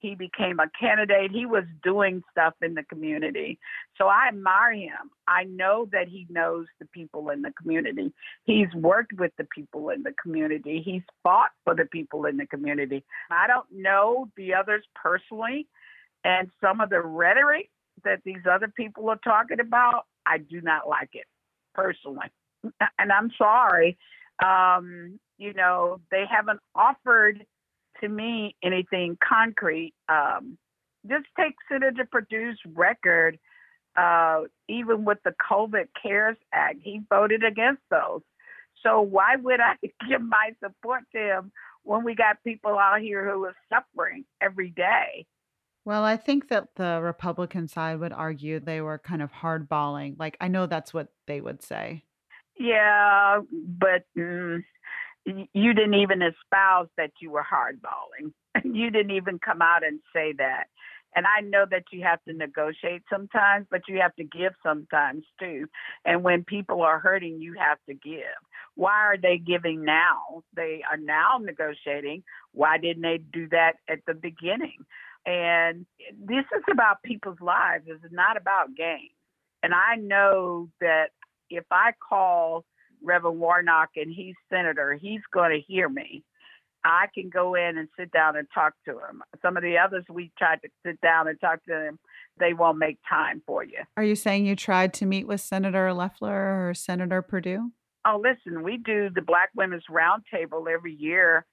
he 0.00 0.14
became 0.14 0.60
a 0.60 0.70
candidate. 0.78 1.32
He 1.32 1.46
was 1.46 1.64
doing 1.82 2.22
stuff 2.30 2.54
in 2.62 2.74
the 2.74 2.84
community. 2.84 3.58
So 3.96 4.06
I 4.06 4.28
admire 4.28 4.72
him. 4.72 5.10
I 5.26 5.44
know 5.44 5.88
that 5.92 6.08
he 6.08 6.26
knows 6.30 6.66
the 6.78 6.86
people 6.86 7.30
in 7.30 7.42
the 7.42 7.52
community. 7.60 8.12
He's 8.44 8.72
worked 8.74 9.12
with 9.14 9.32
the 9.38 9.44
people 9.44 9.90
in 9.90 10.02
the 10.02 10.14
community. 10.22 10.82
He's 10.84 11.02
fought 11.22 11.50
for 11.64 11.74
the 11.74 11.84
people 11.84 12.26
in 12.26 12.36
the 12.36 12.46
community. 12.46 13.04
I 13.30 13.46
don't 13.46 13.66
know 13.72 14.28
the 14.36 14.54
others 14.54 14.84
personally, 14.94 15.66
and 16.24 16.50
some 16.60 16.80
of 16.80 16.90
the 16.90 17.00
rhetoric 17.00 17.70
that 18.04 18.20
these 18.24 18.42
other 18.50 18.68
people 18.68 19.08
are 19.08 19.20
talking 19.24 19.60
about, 19.60 20.04
I 20.24 20.38
do 20.38 20.60
not 20.60 20.88
like 20.88 21.10
it 21.14 21.26
personally. 21.74 22.28
And 22.98 23.12
I'm 23.12 23.30
sorry. 23.36 23.98
Um, 24.44 25.18
you 25.38 25.52
know, 25.52 26.00
they 26.10 26.24
haven't 26.30 26.60
offered 26.74 27.44
to 28.00 28.08
me 28.08 28.56
anything 28.62 29.16
concrete. 29.26 29.94
Um, 30.08 30.58
just 31.08 31.26
take 31.38 31.54
Senator 31.70 32.04
Perdue's 32.10 32.58
record, 32.74 33.38
uh, 33.96 34.42
even 34.68 35.04
with 35.04 35.18
the 35.24 35.34
COVID 35.50 35.88
CARES 36.00 36.36
Act, 36.52 36.78
he 36.82 37.00
voted 37.08 37.44
against 37.44 37.82
those. 37.90 38.22
So 38.82 39.00
why 39.00 39.36
would 39.36 39.60
I 39.60 39.74
give 40.08 40.22
my 40.22 40.52
support 40.62 41.02
to 41.14 41.18
him 41.18 41.52
when 41.82 42.04
we 42.04 42.14
got 42.14 42.42
people 42.44 42.78
out 42.78 43.00
here 43.00 43.28
who 43.28 43.44
are 43.44 43.56
suffering 43.68 44.24
every 44.40 44.70
day? 44.70 45.26
Well, 45.84 46.04
I 46.04 46.16
think 46.16 46.48
that 46.48 46.74
the 46.76 47.00
Republican 47.02 47.66
side 47.66 47.98
would 48.00 48.12
argue 48.12 48.60
they 48.60 48.82
were 48.82 48.98
kind 48.98 49.22
of 49.22 49.32
hardballing. 49.32 50.16
Like, 50.18 50.36
I 50.40 50.48
know 50.48 50.66
that's 50.66 50.92
what 50.92 51.08
they 51.26 51.40
would 51.40 51.62
say. 51.62 52.04
Yeah, 52.58 53.40
but 53.52 54.04
mm, 54.16 54.62
you 55.26 55.74
didn't 55.74 55.94
even 55.94 56.22
espouse 56.22 56.88
that 56.96 57.10
you 57.20 57.30
were 57.30 57.44
hardballing. 57.44 58.32
you 58.64 58.90
didn't 58.90 59.12
even 59.12 59.38
come 59.38 59.62
out 59.62 59.84
and 59.84 60.00
say 60.14 60.32
that. 60.38 60.64
And 61.14 61.26
I 61.26 61.40
know 61.40 61.64
that 61.70 61.84
you 61.90 62.02
have 62.04 62.22
to 62.24 62.34
negotiate 62.34 63.02
sometimes, 63.10 63.66
but 63.70 63.82
you 63.88 63.98
have 64.00 64.14
to 64.16 64.24
give 64.24 64.52
sometimes 64.62 65.24
too. 65.40 65.66
And 66.04 66.22
when 66.22 66.44
people 66.44 66.82
are 66.82 66.98
hurting, 66.98 67.40
you 67.40 67.54
have 67.58 67.78
to 67.88 67.94
give. 67.94 68.36
Why 68.74 68.92
are 68.92 69.16
they 69.16 69.38
giving 69.38 69.84
now? 69.84 70.42
They 70.54 70.82
are 70.88 70.98
now 70.98 71.38
negotiating. 71.40 72.22
Why 72.52 72.78
didn't 72.78 73.02
they 73.02 73.18
do 73.32 73.48
that 73.48 73.76
at 73.88 74.00
the 74.06 74.14
beginning? 74.14 74.84
And 75.26 75.86
this 76.12 76.44
is 76.56 76.62
about 76.70 77.02
people's 77.02 77.40
lives. 77.40 77.84
It's 77.88 78.12
not 78.12 78.36
about 78.36 78.76
games. 78.76 79.10
And 79.62 79.74
I 79.74 79.96
know 79.96 80.68
that 80.80 81.08
if 81.50 81.64
I 81.70 81.92
call 82.06 82.64
Reverend 83.02 83.38
Warnock 83.38 83.90
and 83.96 84.12
he's 84.12 84.34
senator, 84.50 84.94
he's 85.00 85.20
going 85.32 85.50
to 85.50 85.60
hear 85.60 85.88
me. 85.88 86.22
I 86.84 87.06
can 87.14 87.28
go 87.28 87.54
in 87.54 87.76
and 87.76 87.88
sit 87.98 88.12
down 88.12 88.36
and 88.36 88.46
talk 88.54 88.74
to 88.86 88.92
him. 88.92 89.22
Some 89.42 89.56
of 89.56 89.62
the 89.62 89.76
others 89.78 90.04
we 90.08 90.30
tried 90.38 90.62
to 90.62 90.68
sit 90.86 91.00
down 91.00 91.26
and 91.28 91.38
talk 91.40 91.64
to 91.64 91.72
them, 91.72 91.98
they 92.38 92.54
won't 92.54 92.78
make 92.78 92.98
time 93.08 93.42
for 93.46 93.64
you. 93.64 93.78
Are 93.96 94.04
you 94.04 94.14
saying 94.14 94.46
you 94.46 94.54
tried 94.54 94.94
to 94.94 95.06
meet 95.06 95.26
with 95.26 95.40
Senator 95.40 95.92
Loeffler 95.92 96.68
or 96.68 96.74
Senator 96.74 97.20
Perdue? 97.20 97.72
Oh, 98.06 98.22
listen, 98.22 98.62
we 98.62 98.76
do 98.76 99.10
the 99.12 99.22
Black 99.22 99.50
Women's 99.56 99.84
Roundtable 99.90 100.72
every 100.72 100.94
year. 100.94 101.44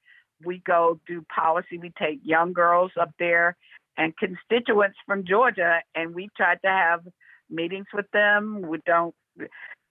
We 0.45 0.61
go 0.65 0.99
do 1.07 1.25
policy. 1.35 1.79
We 1.79 1.91
take 1.97 2.19
young 2.23 2.53
girls 2.53 2.91
up 2.99 3.11
there 3.17 3.57
and 3.97 4.13
constituents 4.17 4.97
from 5.05 5.25
Georgia, 5.25 5.79
and 5.95 6.13
we 6.13 6.29
tried 6.37 6.59
to 6.63 6.69
have 6.69 7.01
meetings 7.49 7.87
with 7.93 8.05
them. 8.11 8.61
We 8.67 8.79
don't 8.85 9.15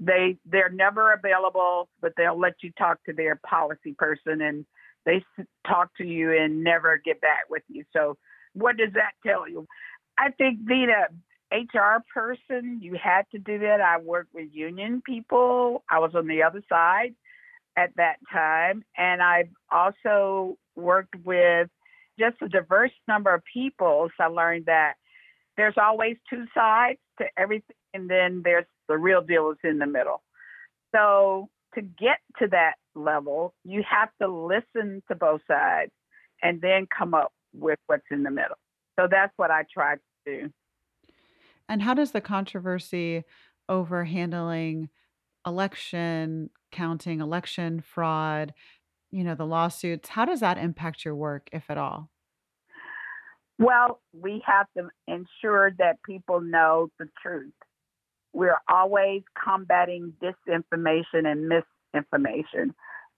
they 0.01 0.37
they're 0.45 0.71
never 0.71 1.13
available, 1.13 1.89
but 2.01 2.13
they'll 2.17 2.39
let 2.39 2.55
you 2.63 2.73
talk 2.73 3.03
to 3.05 3.13
their 3.13 3.37
policy 3.37 3.95
person, 3.97 4.41
and 4.41 4.67
they 5.07 5.25
talk 5.67 5.91
to 5.99 6.05
you 6.05 6.33
and 6.33 6.65
never 6.65 7.01
get 7.05 7.21
back 7.21 7.45
with 7.49 7.63
you. 7.69 7.85
So, 7.93 8.17
what 8.55 8.77
does 8.77 8.93
that 8.95 9.13
tell 9.27 9.49
you? 9.49 9.67
I 10.19 10.31
think 10.31 10.67
being 10.67 10.91
a 10.91 11.07
HR 11.55 12.03
person, 12.13 12.81
you 12.83 12.97
had 13.03 13.23
to 13.33 13.39
do 13.39 13.59
that. 13.61 13.81
I 13.81 13.99
worked 13.99 14.35
with 14.35 14.49
union 14.53 15.03
people. 15.05 15.85
I 15.89 15.99
was 15.99 16.13
on 16.15 16.27
the 16.27 16.43
other 16.43 16.63
side 16.69 17.15
at 17.77 17.91
that 17.97 18.17
time, 18.33 18.85
and 18.97 19.23
I've 19.23 19.51
also 19.71 20.57
worked 20.77 21.15
with 21.25 21.69
just 22.19 22.37
a 22.43 22.49
diverse 22.49 22.93
number 23.09 23.35
of 23.35 23.43
people. 23.53 24.09
So 24.17 24.25
I 24.25 24.27
learned 24.29 24.67
that 24.67 24.95
there's 25.57 25.75
always 25.77 26.17
two 26.31 26.45
sides 26.55 26.99
to 27.19 27.27
everything, 27.37 27.77
and 27.93 28.09
then 28.09 28.43
there's 28.45 28.67
The 28.89 28.97
real 28.97 29.23
deal 29.23 29.51
is 29.51 29.59
in 29.65 29.79
the 29.79 29.87
middle. 29.87 30.23
So 30.95 31.49
to 31.75 31.83
get 31.83 32.19
to 32.39 32.49
that 32.49 32.75
level, 32.95 33.55
you 33.65 33.83
have 33.89 34.11
to 34.23 34.29
listen 34.29 35.03
to 35.09 35.15
both 35.15 35.41
sides 35.49 35.93
and 36.43 36.61
then 36.61 36.87
come 36.97 37.15
up 37.15 37.33
with 37.53 37.79
what's 37.87 38.05
in 38.11 38.23
the 38.23 38.31
middle. 38.31 38.57
So 38.99 39.09
that's 39.11 39.33
what 39.37 39.51
I 39.51 39.65
try 39.73 39.97
to 39.97 40.01
do. 40.27 40.51
And 41.69 41.83
how 41.83 41.95
does 41.95 42.13
the 42.13 42.21
controversy 42.21 43.25
over 43.69 44.05
handling 44.05 44.91
election 45.47 46.51
counting, 46.71 47.21
election 47.21 47.81
fraud, 47.81 48.53
you 49.11 49.25
know, 49.25 49.35
the 49.35 49.47
lawsuits, 49.47 50.09
how 50.09 50.25
does 50.25 50.41
that 50.41 50.59
impact 50.59 51.05
your 51.05 51.15
work, 51.15 51.49
if 51.53 51.71
at 51.71 51.79
all? 51.79 52.11
Well, 53.59 54.01
we 54.13 54.43
have 54.45 54.67
to 54.77 54.89
ensure 55.07 55.71
that 55.79 56.03
people 56.03 56.41
know 56.41 56.89
the 56.99 57.09
truth. 57.23 57.53
We're 58.35 58.61
always 58.69 59.23
combating 59.43 60.13
disinformation 60.21 61.25
and 61.25 61.49
misinformation. 61.49 62.75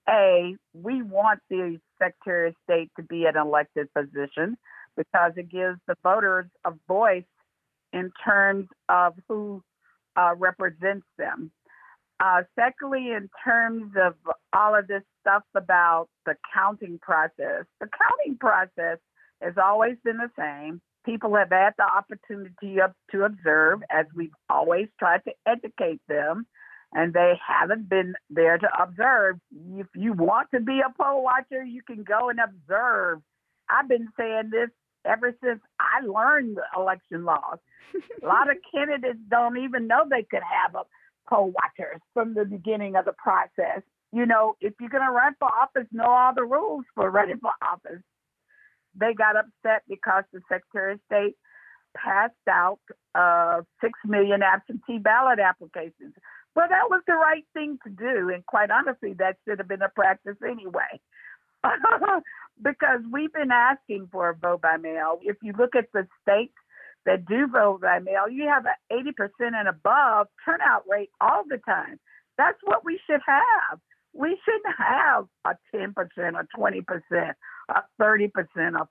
A, 0.07 0.55
we 0.73 1.01
want 1.01 1.39
the 1.49 1.79
Secretary 1.99 2.49
of 2.49 2.55
State 2.63 2.91
to 2.95 3.03
be 3.03 3.25
an 3.25 3.35
elected 3.35 3.87
position 3.93 4.57
because 4.95 5.33
it 5.35 5.51
gives 5.51 5.79
the 5.87 5.95
voters 6.03 6.45
a 6.65 6.71
voice 6.87 7.23
in 7.91 8.11
terms 8.23 8.67
of 8.89 9.15
who 9.27 9.61
uh, 10.15 10.33
represents 10.37 11.05
them. 11.17 11.51
Uh, 12.19 12.41
secondly, 12.57 13.11
in 13.11 13.29
terms 13.43 13.93
of 14.01 14.13
all 14.53 14.75
of 14.75 14.87
this 14.87 15.03
stuff 15.21 15.43
about 15.55 16.07
the 16.25 16.35
counting 16.53 16.99
process, 16.99 17.65
the 17.79 17.87
counting 17.87 18.37
process 18.39 18.97
has 19.41 19.53
always 19.61 19.97
been 20.03 20.17
the 20.17 20.31
same. 20.37 20.81
People 21.07 21.33
have 21.37 21.51
had 21.51 21.71
the 21.77 21.85
opportunity 21.85 22.79
to 23.11 23.23
observe, 23.23 23.81
as 23.89 24.05
we've 24.13 24.35
always 24.49 24.89
tried 24.99 25.23
to 25.23 25.31
educate 25.47 26.01
them, 26.09 26.45
and 26.91 27.13
they 27.13 27.35
haven't 27.47 27.87
been 27.87 28.13
there 28.29 28.57
to 28.57 28.67
observe. 28.77 29.37
If 29.75 29.87
you 29.95 30.11
want 30.11 30.49
to 30.53 30.59
be 30.59 30.81
a 30.81 30.93
poll 31.01 31.23
watcher, 31.23 31.63
you 31.63 31.81
can 31.81 32.03
go 32.03 32.29
and 32.29 32.39
observe. 32.41 33.21
I've 33.69 33.87
been 33.87 34.09
saying 34.19 34.49
this 34.51 34.69
ever 35.05 35.33
since 35.41 35.61
I 35.79 36.05
learned 36.05 36.57
the 36.57 36.65
election 36.77 37.23
laws. 37.23 37.59
a 38.21 38.25
lot 38.25 38.51
of 38.51 38.57
candidates 38.73 39.19
don't 39.29 39.57
even 39.57 39.87
know 39.87 40.03
they 40.09 40.23
could 40.23 40.43
have 40.43 40.75
a 40.75 40.83
poll 41.29 41.53
watchers 41.53 42.01
from 42.13 42.33
the 42.33 42.43
beginning 42.43 42.97
of 42.97 43.05
the 43.05 43.13
process. 43.13 43.81
You 44.11 44.25
know, 44.25 44.57
if 44.59 44.73
you're 44.81 44.89
going 44.89 45.05
to 45.05 45.11
run 45.11 45.35
for 45.39 45.47
office, 45.47 45.87
know 45.93 46.05
all 46.05 46.33
the 46.35 46.43
rules 46.43 46.83
for 46.95 47.09
running 47.09 47.39
for 47.39 47.51
office. 47.61 48.03
They 48.99 49.13
got 49.13 49.35
upset 49.35 49.83
because 49.87 50.23
the 50.33 50.41
Secretary 50.49 50.93
of 50.93 50.99
State 51.05 51.35
passed 51.95 52.33
out 52.49 52.79
uh, 53.15 53.61
six 53.81 53.93
million 54.05 54.41
absentee 54.43 54.99
ballot 54.99 55.39
applications. 55.39 56.13
Well, 56.55 56.67
that 56.69 56.89
was 56.89 57.01
the 57.05 57.13
right 57.13 57.45
thing 57.53 57.77
to 57.83 57.89
do, 57.89 58.29
and 58.33 58.45
quite 58.45 58.71
honestly, 58.71 59.13
that 59.19 59.37
should 59.45 59.59
have 59.59 59.67
been 59.67 59.81
a 59.81 59.89
practice 59.89 60.37
anyway. 60.43 60.99
because 62.61 63.01
we've 63.11 63.33
been 63.33 63.51
asking 63.51 64.09
for 64.11 64.29
a 64.29 64.35
vote 64.35 64.61
by 64.61 64.77
mail. 64.77 65.19
If 65.21 65.37
you 65.41 65.53
look 65.57 65.75
at 65.75 65.91
the 65.93 66.07
states 66.21 66.53
that 67.05 67.25
do 67.25 67.47
vote 67.47 67.81
by 67.81 67.99
mail, 67.99 68.29
you 68.29 68.47
have 68.47 68.65
an 68.65 69.13
80% 69.15 69.53
and 69.53 69.67
above 69.67 70.27
turnout 70.45 70.83
rate 70.89 71.09
all 71.21 71.43
the 71.47 71.57
time. 71.57 71.99
That's 72.37 72.57
what 72.63 72.85
we 72.85 72.99
should 73.07 73.21
have. 73.25 73.79
We 74.17 74.37
shouldn't 74.43 74.75
have 74.79 75.25
a 75.45 75.55
10% 75.75 75.93
or 76.33 76.47
20%, 76.57 77.33
a 77.69 77.83
30%, 78.01 78.31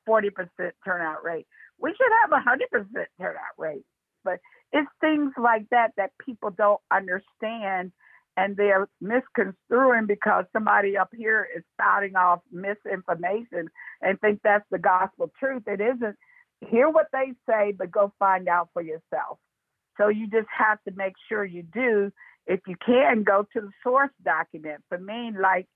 or 0.07 0.23
40% 0.23 0.71
turnout 0.85 1.25
rate. 1.25 1.47
We 1.81 1.91
should 1.91 2.13
have 2.23 2.33
a 2.33 2.45
100% 2.49 3.07
turnout 3.21 3.41
rate. 3.59 3.85
But 4.25 4.41
it's 4.73 4.89
things 5.01 5.33
like 5.37 5.67
that 5.71 5.93
that 5.97 6.13
people 6.25 6.51
don't 6.51 6.81
understand 6.93 7.93
and 8.37 8.57
they're 8.57 8.89
misconstruing 9.01 10.07
because 10.07 10.45
somebody 10.53 10.97
up 10.97 11.09
here 11.17 11.49
is 11.57 11.63
spouting 11.75 12.17
off 12.17 12.41
misinformation 12.53 13.69
and 14.03 14.21
think 14.21 14.41
that's 14.45 14.67
the 14.71 14.79
gospel 14.79 15.33
truth. 15.39 15.63
It 15.67 15.81
isn't. 15.81 16.17
Hear 16.71 16.89
what 16.91 17.07
they 17.13 17.33
say, 17.49 17.73
but 17.77 17.91
go 17.91 18.13
find 18.19 18.49
out 18.49 18.69
for 18.73 18.83
yourself. 18.83 19.39
So 19.99 20.09
you 20.09 20.29
just 20.29 20.49
have 20.57 20.79
to 20.85 20.95
make 20.95 21.15
sure 21.29 21.45
you 21.45 21.63
do. 21.63 22.13
If 22.47 22.61
you 22.67 22.77
can, 22.85 23.25
go 23.25 23.47
to 23.53 23.61
the 23.61 23.71
source 23.83 24.11
document. 24.25 24.83
For 24.89 24.99
me, 24.99 25.33
like 25.39 25.67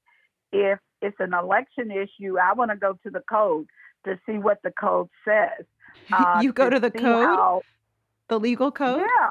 if 0.52 0.78
it's 1.02 1.16
an 1.18 1.34
election 1.34 1.90
issue, 1.90 2.38
I 2.38 2.52
want 2.52 2.70
to 2.70 2.76
go 2.76 2.98
to 3.02 3.10
the 3.10 3.22
code 3.28 3.66
to 4.04 4.18
see 4.26 4.38
what 4.38 4.58
the 4.62 4.70
code 4.72 5.08
says. 5.24 5.66
Uh, 6.12 6.38
you 6.40 6.52
go 6.52 6.70
to, 6.70 6.76
to 6.76 6.80
the 6.80 6.90
code, 6.90 7.26
how, 7.26 7.62
the 8.28 8.38
legal 8.38 8.70
code. 8.70 9.00
Yeah, 9.00 9.28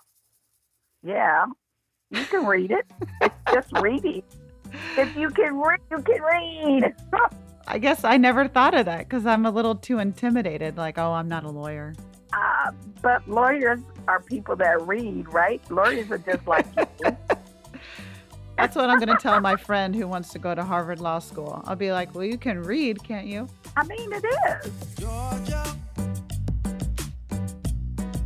yeah. 1.01 1.45
You 2.11 2.25
can 2.25 2.45
read 2.45 2.71
it. 2.71 2.85
it's 3.21 3.33
just 3.53 3.71
reading. 3.81 4.23
If 4.97 5.15
you 5.15 5.29
can 5.29 5.57
read, 5.57 5.79
you 5.89 5.99
can 5.99 6.21
read. 6.21 6.93
I 7.67 7.77
guess 7.77 8.03
I 8.03 8.17
never 8.17 8.47
thought 8.47 8.73
of 8.73 8.87
that 8.87 9.07
because 9.07 9.25
I'm 9.25 9.45
a 9.45 9.51
little 9.51 9.75
too 9.75 9.99
intimidated. 9.99 10.75
Like, 10.75 10.97
oh, 10.97 11.13
I'm 11.13 11.29
not 11.29 11.45
a 11.45 11.49
lawyer. 11.49 11.95
Uh, 12.33 12.71
but 13.01 13.27
lawyers 13.27 13.79
are 14.07 14.19
people 14.19 14.55
that 14.57 14.85
read, 14.85 15.31
right? 15.31 15.61
Lawyers 15.71 16.11
are 16.11 16.17
just 16.17 16.45
like. 16.45 16.65
That's 18.59 18.75
what 18.75 18.89
I'm 18.89 18.99
going 18.99 19.07
to 19.07 19.15
tell 19.15 19.39
my 19.39 19.55
friend 19.55 19.95
who 19.95 20.05
wants 20.05 20.33
to 20.33 20.39
go 20.39 20.53
to 20.53 20.65
Harvard 20.65 20.99
Law 20.99 21.19
School. 21.19 21.63
I'll 21.65 21.77
be 21.77 21.93
like, 21.93 22.13
well, 22.13 22.25
you 22.25 22.37
can 22.37 22.61
read, 22.61 23.01
can't 23.01 23.25
you? 23.25 23.47
I 23.77 23.85
mean, 23.85 24.11
it 24.11 24.25
is. 24.25 24.95
Georgia. 24.95 25.63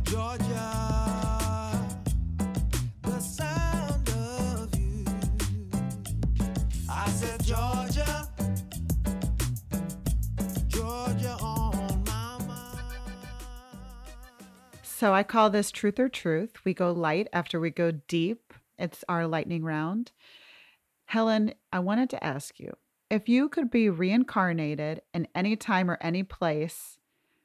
Georgia. 0.02 0.94
So 14.82 15.12
I 15.12 15.22
call 15.22 15.50
this 15.50 15.70
Truth 15.70 16.00
or 16.00 16.08
Truth. 16.08 16.64
We 16.64 16.72
go 16.72 16.90
light 16.90 17.28
after 17.32 17.60
we 17.60 17.68
go 17.68 17.90
deep. 17.90 18.54
It's 18.78 19.04
our 19.08 19.26
lightning 19.26 19.64
round. 19.64 20.12
Helen, 21.06 21.54
I 21.72 21.78
wanted 21.80 22.10
to 22.10 22.24
ask 22.24 22.58
you 22.58 22.74
if 23.10 23.28
you 23.28 23.48
could 23.48 23.70
be 23.70 23.88
reincarnated 23.90 25.02
in 25.12 25.28
any 25.34 25.56
time 25.56 25.90
or 25.90 25.98
any 26.00 26.22
place 26.22 26.98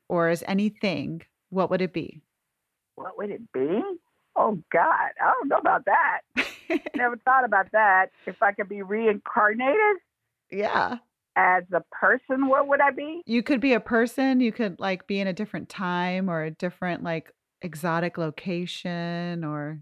or 0.08 0.30
as 0.30 0.44
anything, 0.48 1.22
what 1.50 1.70
would 1.70 1.82
it 1.82 1.94
be? 1.94 2.22
What 2.96 3.18
would 3.18 3.30
it 3.30 3.52
be? 3.54 3.82
Oh, 4.36 4.62
God. 4.72 5.10
I 5.22 5.34
don't 5.34 5.50
know 5.50 5.58
about 5.58 5.86
that. 5.86 6.22
Never 6.96 7.18
thought 7.26 7.46
about 7.46 7.72
that. 7.74 8.08
If 8.26 8.42
I 8.42 8.52
could 8.54 8.70
be 8.70 8.82
reincarnated? 8.82 9.98
Yeah. 10.52 10.98
As 11.36 11.64
a 11.72 11.84
person, 11.92 12.48
what 12.48 12.68
would 12.68 12.82
I 12.82 12.92
be? 12.92 13.22
You 13.26 13.44
could 13.44 13.62
be 13.62 13.74
a 13.74 13.80
person. 13.80 14.42
You 14.42 14.52
could 14.52 14.80
like 14.80 15.08
be 15.08 15.20
in 15.20 15.28
a 15.28 15.34
different 15.34 15.70
time 15.70 16.30
or 16.30 16.44
a 16.44 16.52
different 16.52 17.04
like 17.04 17.32
exotic 17.62 18.18
location 18.18 19.44
or 19.44 19.82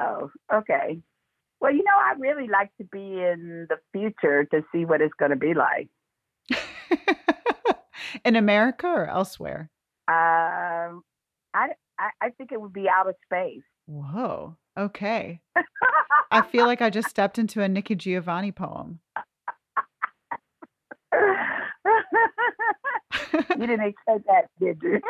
Oh, 0.00 0.30
okay. 0.52 1.00
Well, 1.60 1.72
you 1.72 1.84
know, 1.84 1.96
I 1.96 2.14
really 2.18 2.48
like 2.48 2.70
to 2.78 2.84
be 2.84 2.98
in 2.98 3.66
the 3.68 3.76
future 3.92 4.44
to 4.44 4.62
see 4.72 4.84
what 4.84 5.02
it's 5.02 5.14
going 5.18 5.30
to 5.30 5.36
be 5.36 5.54
like. 5.54 5.88
in 8.24 8.36
America 8.36 8.86
or 8.86 9.06
elsewhere? 9.06 9.70
Um, 10.08 11.02
I, 11.54 11.68
I 11.98 12.10
I 12.20 12.30
think 12.36 12.52
it 12.52 12.60
would 12.60 12.72
be 12.72 12.88
out 12.88 13.08
of 13.08 13.14
space. 13.24 13.62
Whoa. 13.86 14.56
Okay. 14.78 15.40
I 16.30 16.42
feel 16.42 16.66
like 16.66 16.80
I 16.80 16.90
just 16.90 17.08
stepped 17.08 17.38
into 17.38 17.62
a 17.62 17.68
Nikki 17.68 17.94
Giovanni 17.94 18.52
poem. 18.52 19.00
you 21.12 21.20
didn't 23.66 23.80
expect 23.80 24.26
that, 24.26 24.48
did 24.60 24.80
you? 24.82 25.00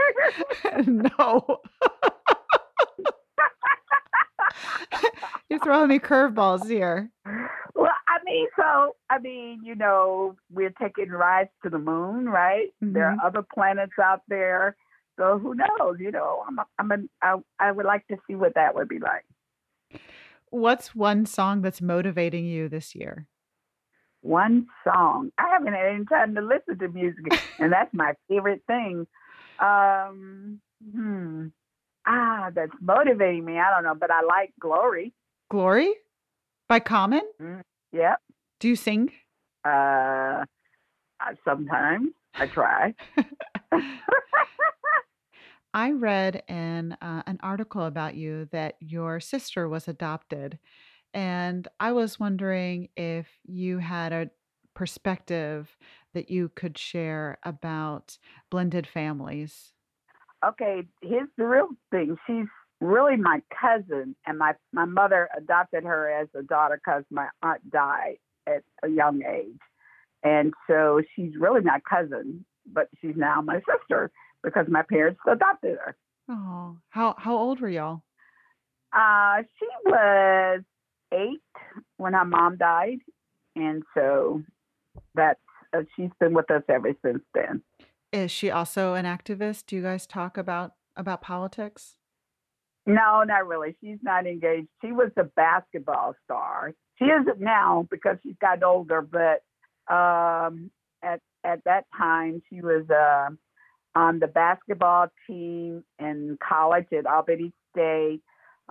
no. 1.19 1.61
You're 5.49 5.61
throwing 5.61 5.89
me 5.89 5.99
curveballs 5.99 6.69
here. 6.69 7.11
Well, 7.75 7.91
I 8.09 8.19
mean, 8.25 8.47
so 8.57 8.97
I 9.09 9.19
mean, 9.19 9.61
you 9.65 9.75
know, 9.75 10.37
we're 10.51 10.75
taking 10.81 11.11
rides 11.11 11.51
to 11.63 11.71
the 11.71 11.79
moon, 11.79 12.29
right? 12.29 12.69
Mm-hmm. 12.83 12.95
There 12.95 13.07
are 13.07 13.17
mm-hmm. 13.17 13.27
other 13.27 13.47
planets 13.55 13.93
out 14.03 14.23
there, 14.29 14.77
so 15.19 15.39
who 15.39 15.55
knows? 15.55 15.97
You 15.99 16.11
know, 16.11 16.45
I'm, 16.47 16.59
a, 16.59 16.67
I'm, 16.79 16.93
a, 16.93 16.97
I, 17.23 17.37
I 17.59 17.73
would 17.73 17.87
like 17.87 18.07
to 18.09 18.17
see 18.27 18.35
what 18.35 18.55
that 18.55 18.75
would 18.75 18.89
be 18.89 18.99
like. 18.99 19.25
What's 20.51 20.95
one 20.95 21.27
song 21.27 21.63
that's 21.63 21.81
motivating 21.81 22.45
you 22.45 22.69
this 22.69 22.95
year? 22.95 23.29
one 24.23 24.67
song. 24.85 25.31
I 25.39 25.49
haven't 25.51 25.73
had 25.73 25.87
any 25.87 26.05
time 26.05 26.35
to 26.35 26.43
listen 26.43 26.79
to 26.79 26.89
music, 26.89 27.41
and 27.59 27.73
that's 27.73 27.93
my 27.93 28.15
favorite 28.29 28.63
thing. 28.67 29.07
Um, 29.59 30.61
hmm. 30.95 31.49
Ah, 32.07 32.51
that's 32.55 32.73
motivating 32.81 33.45
me. 33.45 33.59
I 33.59 33.71
don't 33.71 33.85
know, 33.85 33.95
but 33.95 34.11
I 34.11 34.23
like 34.23 34.53
Glory. 34.61 35.13
Glory 35.51 35.93
by 36.69 36.81
Common? 36.81 37.23
Mm, 37.41 37.63
yeah. 37.93 38.17
Do 38.59 38.69
you 38.69 38.77
sing? 38.77 39.11
Uh, 39.65 40.45
sometimes 41.45 42.11
I 42.35 42.47
try. 42.47 42.95
I 45.75 45.93
read 45.93 46.43
in 46.49 46.97
uh, 47.01 47.23
an 47.27 47.39
article 47.43 47.85
about 47.85 48.15
you 48.17 48.49
that 48.51 48.75
your 48.81 49.21
sister 49.21 49.69
was 49.69 49.87
adopted. 49.87 50.59
And 51.15 51.67
I 51.79 51.93
was 51.93 52.19
wondering 52.19 52.89
if 52.97 53.29
you 53.45 53.79
had 53.79 54.13
a 54.13 54.31
perspective 54.75 55.77
that 56.15 56.31
you 56.31 56.51
could 56.55 56.77
share 56.79 57.39
about 57.45 58.19
blended 58.51 58.87
families. 58.87 59.73
Okay, 60.45 60.83
here's 61.03 61.29
the 61.37 61.45
real 61.45 61.69
thing. 61.91 62.17
She's 62.27 62.47
really 62.81 63.17
my 63.17 63.43
cousin, 63.61 64.17
and 64.27 64.39
my 64.39 64.55
my 64.73 64.87
mother 64.87 65.29
adopted 65.37 65.85
her 65.85 66.11
as 66.11 66.29
a 66.35 66.43
daughter 66.43 66.81
because 66.83 67.05
my 67.11 67.29
aunt 67.43 67.71
died 67.71 68.17
at 68.47 68.63
a 68.83 68.89
young 68.89 69.23
age, 69.23 69.61
and 70.23 70.55
so 70.67 71.03
she's 71.15 71.33
really 71.39 71.61
my 71.61 71.81
cousin, 71.89 72.45
but 72.73 72.89
she's 73.01 73.17
now 73.17 73.41
my 73.43 73.61
sister 73.71 74.11
because 74.43 74.67
my 74.69 74.83
parents 74.83 75.21
adopted 75.31 75.77
her. 75.85 75.97
Oh, 76.29 76.77
how 76.89 77.15
how 77.19 77.37
old 77.37 77.61
were 77.61 77.69
y'all? 77.69 78.03
Uh, 78.93 79.43
she 79.59 79.67
was 79.85 80.63
eight 81.13 81.43
when 81.99 82.15
her 82.15 82.25
mom 82.25 82.57
died, 82.57 82.99
and 83.57 83.83
so 83.95 84.43
that's 85.15 85.41
uh, 85.75 85.83
she's 85.97 86.11
been 86.19 86.33
with 86.33 86.51
us 86.51 86.63
ever 86.69 86.93
since 87.05 87.23
then. 87.35 87.63
Is 88.13 88.31
she 88.31 88.51
also 88.51 88.95
an 88.95 89.05
activist? 89.05 89.67
Do 89.67 89.77
you 89.77 89.83
guys 89.83 90.07
talk 90.07 90.37
about 90.37 90.75
about 90.97 91.23
politics? 91.23 91.97
No, 92.87 93.23
not 93.23 93.47
really. 93.47 93.77
She's 93.81 93.99
not 94.03 94.27
engaged. 94.27 94.69
She 94.83 94.93
was 94.93 95.11
a 95.17 95.25
basketball 95.25 96.15
star. 96.25 96.73
She 96.99 97.05
isn't 97.05 97.41
now 97.41 97.87
because 97.91 98.17
she's 98.23 98.37
gotten 98.41 98.65
older, 98.65 99.01
but 99.01 99.43
um, 99.93 100.71
at 101.03 101.21
at 101.45 101.63
that 101.65 101.85
time 101.97 102.43
she 102.51 102.61
was 102.61 102.85
uh, 102.91 103.31
on 103.95 104.19
the 104.19 104.27
basketball 104.27 105.07
team 105.27 105.85
in 105.99 106.39
college 106.47 106.87
at 106.97 107.07
Albany 107.07 107.53
State, 107.73 108.23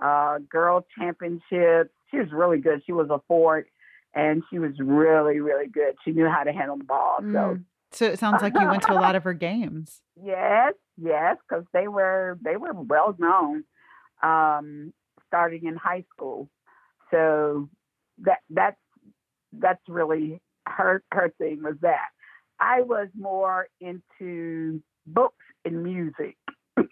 uh, 0.02 0.38
girl 0.48 0.86
championships. 0.98 1.90
She 2.10 2.18
was 2.18 2.28
really 2.32 2.58
good. 2.58 2.82
She 2.84 2.92
was 2.92 3.08
a 3.10 3.20
forward, 3.26 3.66
and 4.14 4.42
she 4.50 4.58
was 4.58 4.72
really, 4.78 5.40
really 5.40 5.68
good. 5.68 5.94
She 6.04 6.12
knew 6.12 6.28
how 6.28 6.44
to 6.44 6.52
handle 6.52 6.76
the 6.76 6.84
ball. 6.84 7.18
Mm. 7.22 7.32
So 7.32 7.58
it 8.00 8.18
sounds 8.18 8.42
like 8.42 8.54
you 8.58 8.66
went 8.66 8.82
to 8.82 8.92
a 8.92 8.94
lot 8.94 9.16
of 9.16 9.24
her 9.24 9.34
games. 9.34 10.00
yes, 10.22 10.74
yes, 10.96 11.36
because 11.48 11.64
they 11.72 11.88
were 11.88 12.38
they 12.42 12.56
were 12.56 12.72
well 12.72 13.16
known, 13.18 13.64
um, 14.22 14.92
starting 15.26 15.66
in 15.66 15.76
high 15.76 16.04
school. 16.14 16.48
So 17.10 17.68
that 18.18 18.38
that's 18.50 18.80
that's 19.52 19.82
really 19.88 20.40
her 20.66 21.02
her 21.12 21.32
thing 21.38 21.62
was 21.62 21.76
that. 21.82 22.08
I 22.60 22.82
was 22.82 23.08
more 23.18 23.68
into 23.80 24.82
books 25.06 25.44
and 25.64 25.82
music. 25.82 26.36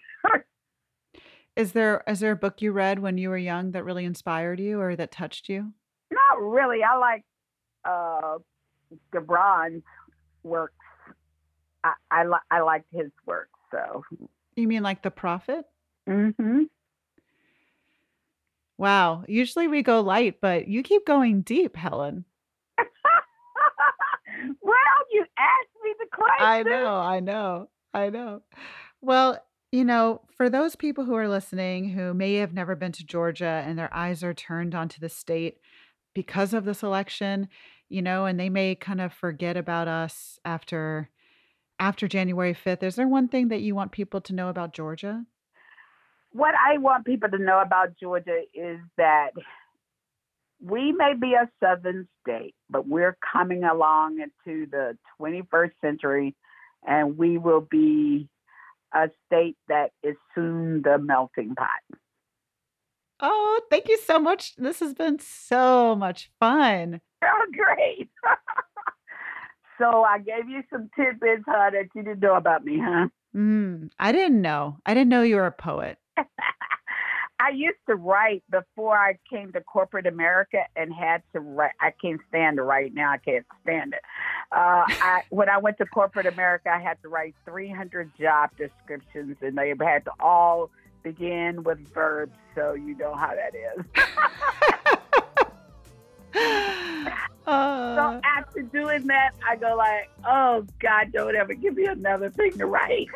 Is 1.56 1.72
there 1.72 2.04
is 2.06 2.20
there 2.20 2.30
a 2.30 2.36
book 2.36 2.62
you 2.62 2.70
read 2.70 3.00
when 3.00 3.18
you 3.18 3.30
were 3.30 3.36
young 3.36 3.72
that 3.72 3.84
really 3.84 4.04
inspired 4.04 4.60
you 4.60 4.80
or 4.80 4.94
that 4.94 5.10
touched 5.10 5.48
you? 5.48 5.72
Not 6.08 6.40
really. 6.40 6.84
I 6.84 6.96
like 6.98 7.24
uh, 7.84 8.38
Gibran's 9.12 9.82
works. 10.44 10.74
I 12.10 12.20
I, 12.20 12.24
li- 12.24 12.48
I 12.50 12.60
liked 12.60 12.88
his 12.92 13.10
work. 13.26 13.48
So. 13.70 14.04
You 14.56 14.66
mean 14.68 14.82
like 14.82 15.02
The 15.02 15.10
Prophet? 15.10 15.64
Mm-hmm. 16.08 16.64
Wow. 18.78 19.24
Usually 19.28 19.68
we 19.68 19.82
go 19.82 20.00
light, 20.00 20.40
but 20.40 20.68
you 20.68 20.82
keep 20.82 21.06
going 21.06 21.42
deep, 21.42 21.76
Helen. 21.76 22.24
well, 24.62 24.74
you 25.12 25.24
asked 25.38 25.84
me 25.84 25.94
the 25.98 26.06
question. 26.12 26.46
I 26.46 26.62
know, 26.62 26.96
I 26.96 27.20
know, 27.20 27.68
I 27.92 28.10
know. 28.10 28.42
Well, 29.00 29.38
you 29.72 29.84
know, 29.84 30.22
for 30.36 30.48
those 30.48 30.76
people 30.76 31.04
who 31.04 31.14
are 31.14 31.28
listening 31.28 31.90
who 31.90 32.14
may 32.14 32.34
have 32.34 32.54
never 32.54 32.74
been 32.74 32.92
to 32.92 33.04
Georgia 33.04 33.62
and 33.66 33.78
their 33.78 33.92
eyes 33.94 34.22
are 34.22 34.34
turned 34.34 34.74
onto 34.74 35.00
the 35.00 35.08
state 35.08 35.58
because 36.14 36.54
of 36.54 36.64
this 36.64 36.82
election, 36.82 37.48
you 37.88 38.00
know, 38.00 38.24
and 38.26 38.40
they 38.40 38.48
may 38.48 38.74
kind 38.74 39.00
of 39.00 39.12
forget 39.12 39.56
about 39.56 39.88
us 39.88 40.38
after 40.44 41.10
after 41.78 42.08
January 42.08 42.54
5th, 42.54 42.82
is 42.82 42.96
there 42.96 43.08
one 43.08 43.28
thing 43.28 43.48
that 43.48 43.60
you 43.60 43.74
want 43.74 43.92
people 43.92 44.20
to 44.22 44.34
know 44.34 44.48
about 44.48 44.72
Georgia? 44.72 45.24
What 46.32 46.54
I 46.54 46.78
want 46.78 47.06
people 47.06 47.28
to 47.30 47.38
know 47.38 47.60
about 47.60 47.96
Georgia 47.98 48.42
is 48.54 48.78
that 48.96 49.30
we 50.60 50.92
may 50.92 51.14
be 51.14 51.34
a 51.34 51.48
southern 51.60 52.08
state, 52.22 52.54
but 52.68 52.86
we're 52.86 53.16
coming 53.32 53.64
along 53.64 54.20
into 54.20 54.66
the 54.70 54.96
21st 55.20 55.72
century, 55.80 56.34
and 56.86 57.16
we 57.16 57.38
will 57.38 57.60
be 57.60 58.28
a 58.92 59.08
state 59.26 59.56
that 59.68 59.92
is 60.02 60.16
soon 60.34 60.82
the 60.82 60.98
melting 60.98 61.54
pot. 61.54 61.68
Oh, 63.20 63.60
thank 63.70 63.88
you 63.88 63.98
so 63.98 64.18
much. 64.18 64.54
This 64.56 64.80
has 64.80 64.94
been 64.94 65.18
so 65.18 65.94
much 65.94 66.30
fun. 66.40 67.00
Oh, 67.20 67.46
great. 67.52 68.08
so 69.78 70.04
I 70.04 70.18
gave 70.18 70.48
you 70.48 70.62
some 70.70 70.90
tidbits, 70.96 71.44
huh, 71.46 71.70
that 71.70 71.88
you 71.94 72.02
didn't 72.02 72.20
know 72.20 72.34
about 72.34 72.64
me, 72.64 72.80
huh? 72.82 73.08
Mm, 73.34 73.90
I 73.98 74.12
didn't 74.12 74.42
know. 74.42 74.78
I 74.84 74.94
didn't 74.94 75.10
know 75.10 75.22
you 75.22 75.36
were 75.36 75.46
a 75.46 75.52
poet. 75.52 75.98
I 77.40 77.50
used 77.50 77.78
to 77.88 77.94
write 77.94 78.42
before 78.50 78.96
I 78.96 79.16
came 79.30 79.52
to 79.52 79.60
corporate 79.60 80.06
America 80.06 80.58
and 80.74 80.92
had 80.92 81.22
to 81.32 81.40
write. 81.40 81.72
I 81.80 81.92
can't 82.02 82.20
stand 82.28 82.56
to 82.56 82.64
write 82.64 82.94
now. 82.94 83.12
I 83.12 83.18
can't 83.18 83.46
stand 83.62 83.94
it. 83.94 84.02
Uh, 84.50 84.84
I, 84.88 85.22
when 85.30 85.48
I 85.48 85.58
went 85.58 85.78
to 85.78 85.86
corporate 85.86 86.26
America, 86.26 86.70
I 86.70 86.80
had 86.80 87.00
to 87.02 87.08
write 87.08 87.36
300 87.44 88.10
job 88.18 88.50
descriptions, 88.58 89.36
and 89.40 89.56
they 89.56 89.68
had 89.68 90.04
to 90.06 90.12
all 90.18 90.70
begin 91.04 91.62
with 91.62 91.78
verbs. 91.94 92.36
So 92.56 92.72
you 92.72 92.96
know 92.96 93.14
how 93.14 93.34
that 93.34 93.54
is. 93.54 94.94
So 96.34 97.52
Uh, 97.52 98.20
after 98.36 98.62
doing 98.62 99.06
that, 99.06 99.30
I 99.48 99.56
go 99.56 99.74
like, 99.74 100.10
"Oh 100.26 100.66
God, 100.80 101.12
don't 101.12 101.34
ever 101.34 101.54
give 101.54 101.74
me 101.74 101.86
another 101.86 102.30
thing 102.30 102.52
to 102.58 102.66
write." 102.66 103.08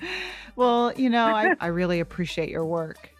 well, 0.56 0.92
you 0.94 1.10
know, 1.10 1.26
I, 1.26 1.54
I 1.60 1.66
really 1.66 2.00
appreciate 2.00 2.48
your 2.48 2.64
work. 2.64 3.10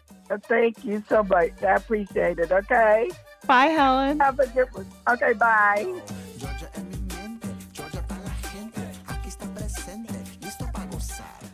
Thank 0.49 0.83
you 0.83 1.03
so 1.07 1.21
much. 1.21 1.51
I 1.61 1.75
appreciate 1.75 2.39
it. 2.39 2.51
Okay. 2.51 3.11
Bye, 3.45 3.67
Helen. 3.67 4.19
Have 4.19 4.39
a 4.39 4.47
good 4.47 4.67
one. 4.73 4.87
Okay. 5.07 5.33
Bye. 5.33 6.89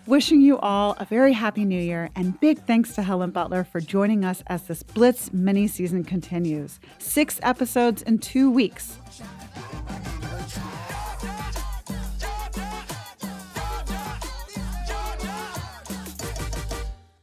Wishing 0.10 0.42
you 0.42 0.58
all 0.58 0.96
a 0.98 1.06
very 1.06 1.34
happy 1.34 1.64
new 1.64 1.80
year 1.80 2.10
and 2.16 2.40
big 2.40 2.66
thanks 2.66 2.96
to 2.96 3.04
Helen 3.04 3.30
Butler 3.30 3.64
for 3.64 3.80
joining 3.80 4.26
us 4.26 4.42
as 4.48 4.64
this 4.64 4.82
Blitz 4.82 5.32
mini 5.32 5.68
season 5.68 6.04
continues. 6.04 6.80
Six 6.98 7.40
episodes 7.44 8.02
in 8.02 8.18
two 8.18 8.50
weeks. 8.50 8.98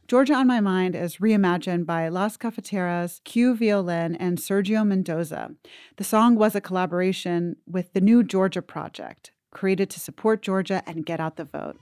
Georgia 0.07 0.35
on 0.35 0.47
My 0.47 0.61
Mind 0.61 0.95
is 0.95 1.17
reimagined 1.17 1.85
by 1.85 2.07
Las 2.07 2.37
Cafeteras, 2.37 3.19
Q 3.25 3.53
Violin, 3.57 4.15
and 4.15 4.37
Sergio 4.37 4.87
Mendoza. 4.87 5.51
The 5.97 6.05
song 6.05 6.37
was 6.37 6.55
a 6.55 6.61
collaboration 6.61 7.57
with 7.67 7.91
the 7.91 7.99
New 7.99 8.23
Georgia 8.23 8.61
Project, 8.61 9.33
created 9.51 9.89
to 9.89 9.99
support 9.99 10.41
Georgia 10.41 10.83
and 10.87 11.05
get 11.05 11.19
out 11.19 11.35
the 11.35 11.43
vote. 11.43 11.75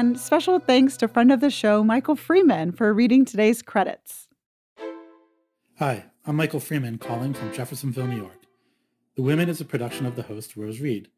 And 0.00 0.18
special 0.18 0.58
thanks 0.58 0.96
to 0.96 1.08
friend 1.08 1.30
of 1.30 1.40
the 1.40 1.50
show, 1.50 1.84
Michael 1.84 2.16
Freeman, 2.16 2.72
for 2.72 2.94
reading 2.94 3.26
today's 3.26 3.60
credits. 3.60 4.28
Hi, 5.78 6.06
I'm 6.24 6.36
Michael 6.36 6.58
Freeman 6.58 6.96
calling 6.96 7.34
from 7.34 7.52
Jeffersonville, 7.52 8.06
New 8.06 8.16
York. 8.16 8.46
The 9.16 9.20
Women 9.20 9.50
is 9.50 9.60
a 9.60 9.66
production 9.66 10.06
of 10.06 10.16
the 10.16 10.22
host 10.22 10.56
Rose 10.56 10.80
Reid. 10.80 11.10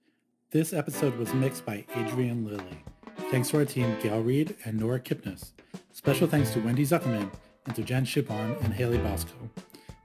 This 0.50 0.72
episode 0.72 1.16
was 1.16 1.32
mixed 1.32 1.64
by 1.64 1.84
Adrian 1.94 2.44
Lilly. 2.44 2.82
Thanks 3.30 3.50
to 3.50 3.58
our 3.58 3.64
team 3.64 3.96
Gail 4.02 4.20
Reed 4.20 4.56
and 4.64 4.80
Nora 4.80 4.98
Kipnis. 4.98 5.52
Special 5.92 6.26
thanks 6.26 6.50
to 6.50 6.58
Wendy 6.58 6.84
Zuckerman 6.84 7.30
and 7.66 7.76
to 7.76 7.84
Jen 7.84 8.04
Shipon 8.04 8.56
and 8.64 8.74
Haley 8.74 8.98
Bosco. 8.98 9.48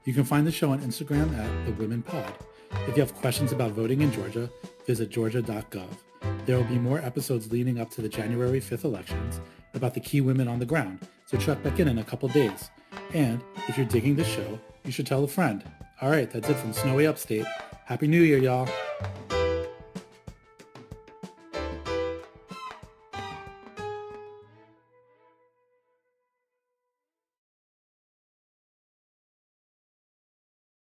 You 0.04 0.14
can 0.14 0.22
find 0.22 0.46
the 0.46 0.52
show 0.52 0.70
on 0.70 0.82
Instagram 0.82 1.36
at 1.36 1.66
The 1.66 1.72
Women 1.72 2.02
Pod. 2.02 2.32
If 2.86 2.96
you 2.96 3.02
have 3.02 3.12
questions 3.12 3.50
about 3.50 3.72
voting 3.72 4.02
in 4.02 4.12
Georgia, 4.12 4.48
visit 4.86 5.10
georgia.gov. 5.10 5.98
There 6.46 6.56
will 6.56 6.64
be 6.64 6.78
more 6.78 6.98
episodes 6.98 7.52
leading 7.52 7.80
up 7.80 7.90
to 7.90 8.02
the 8.02 8.08
January 8.08 8.60
5th 8.60 8.84
elections 8.84 9.40
about 9.74 9.94
the 9.94 10.00
key 10.00 10.20
women 10.20 10.48
on 10.48 10.58
the 10.58 10.66
ground, 10.66 11.00
so 11.26 11.36
check 11.36 11.62
back 11.62 11.78
in 11.78 11.88
in 11.88 11.98
a 11.98 12.04
couple 12.04 12.28
days. 12.28 12.70
And 13.12 13.42
if 13.68 13.76
you're 13.76 13.86
digging 13.86 14.16
the 14.16 14.24
show, 14.24 14.58
you 14.84 14.92
should 14.92 15.06
tell 15.06 15.24
a 15.24 15.28
friend. 15.28 15.62
All 16.00 16.10
right, 16.10 16.30
that's 16.30 16.48
it 16.48 16.56
from 16.56 16.72
Snowy 16.72 17.06
Upstate. 17.06 17.46
Happy 17.84 18.06
New 18.06 18.22
Year, 18.22 18.38
y'all. 18.38 18.68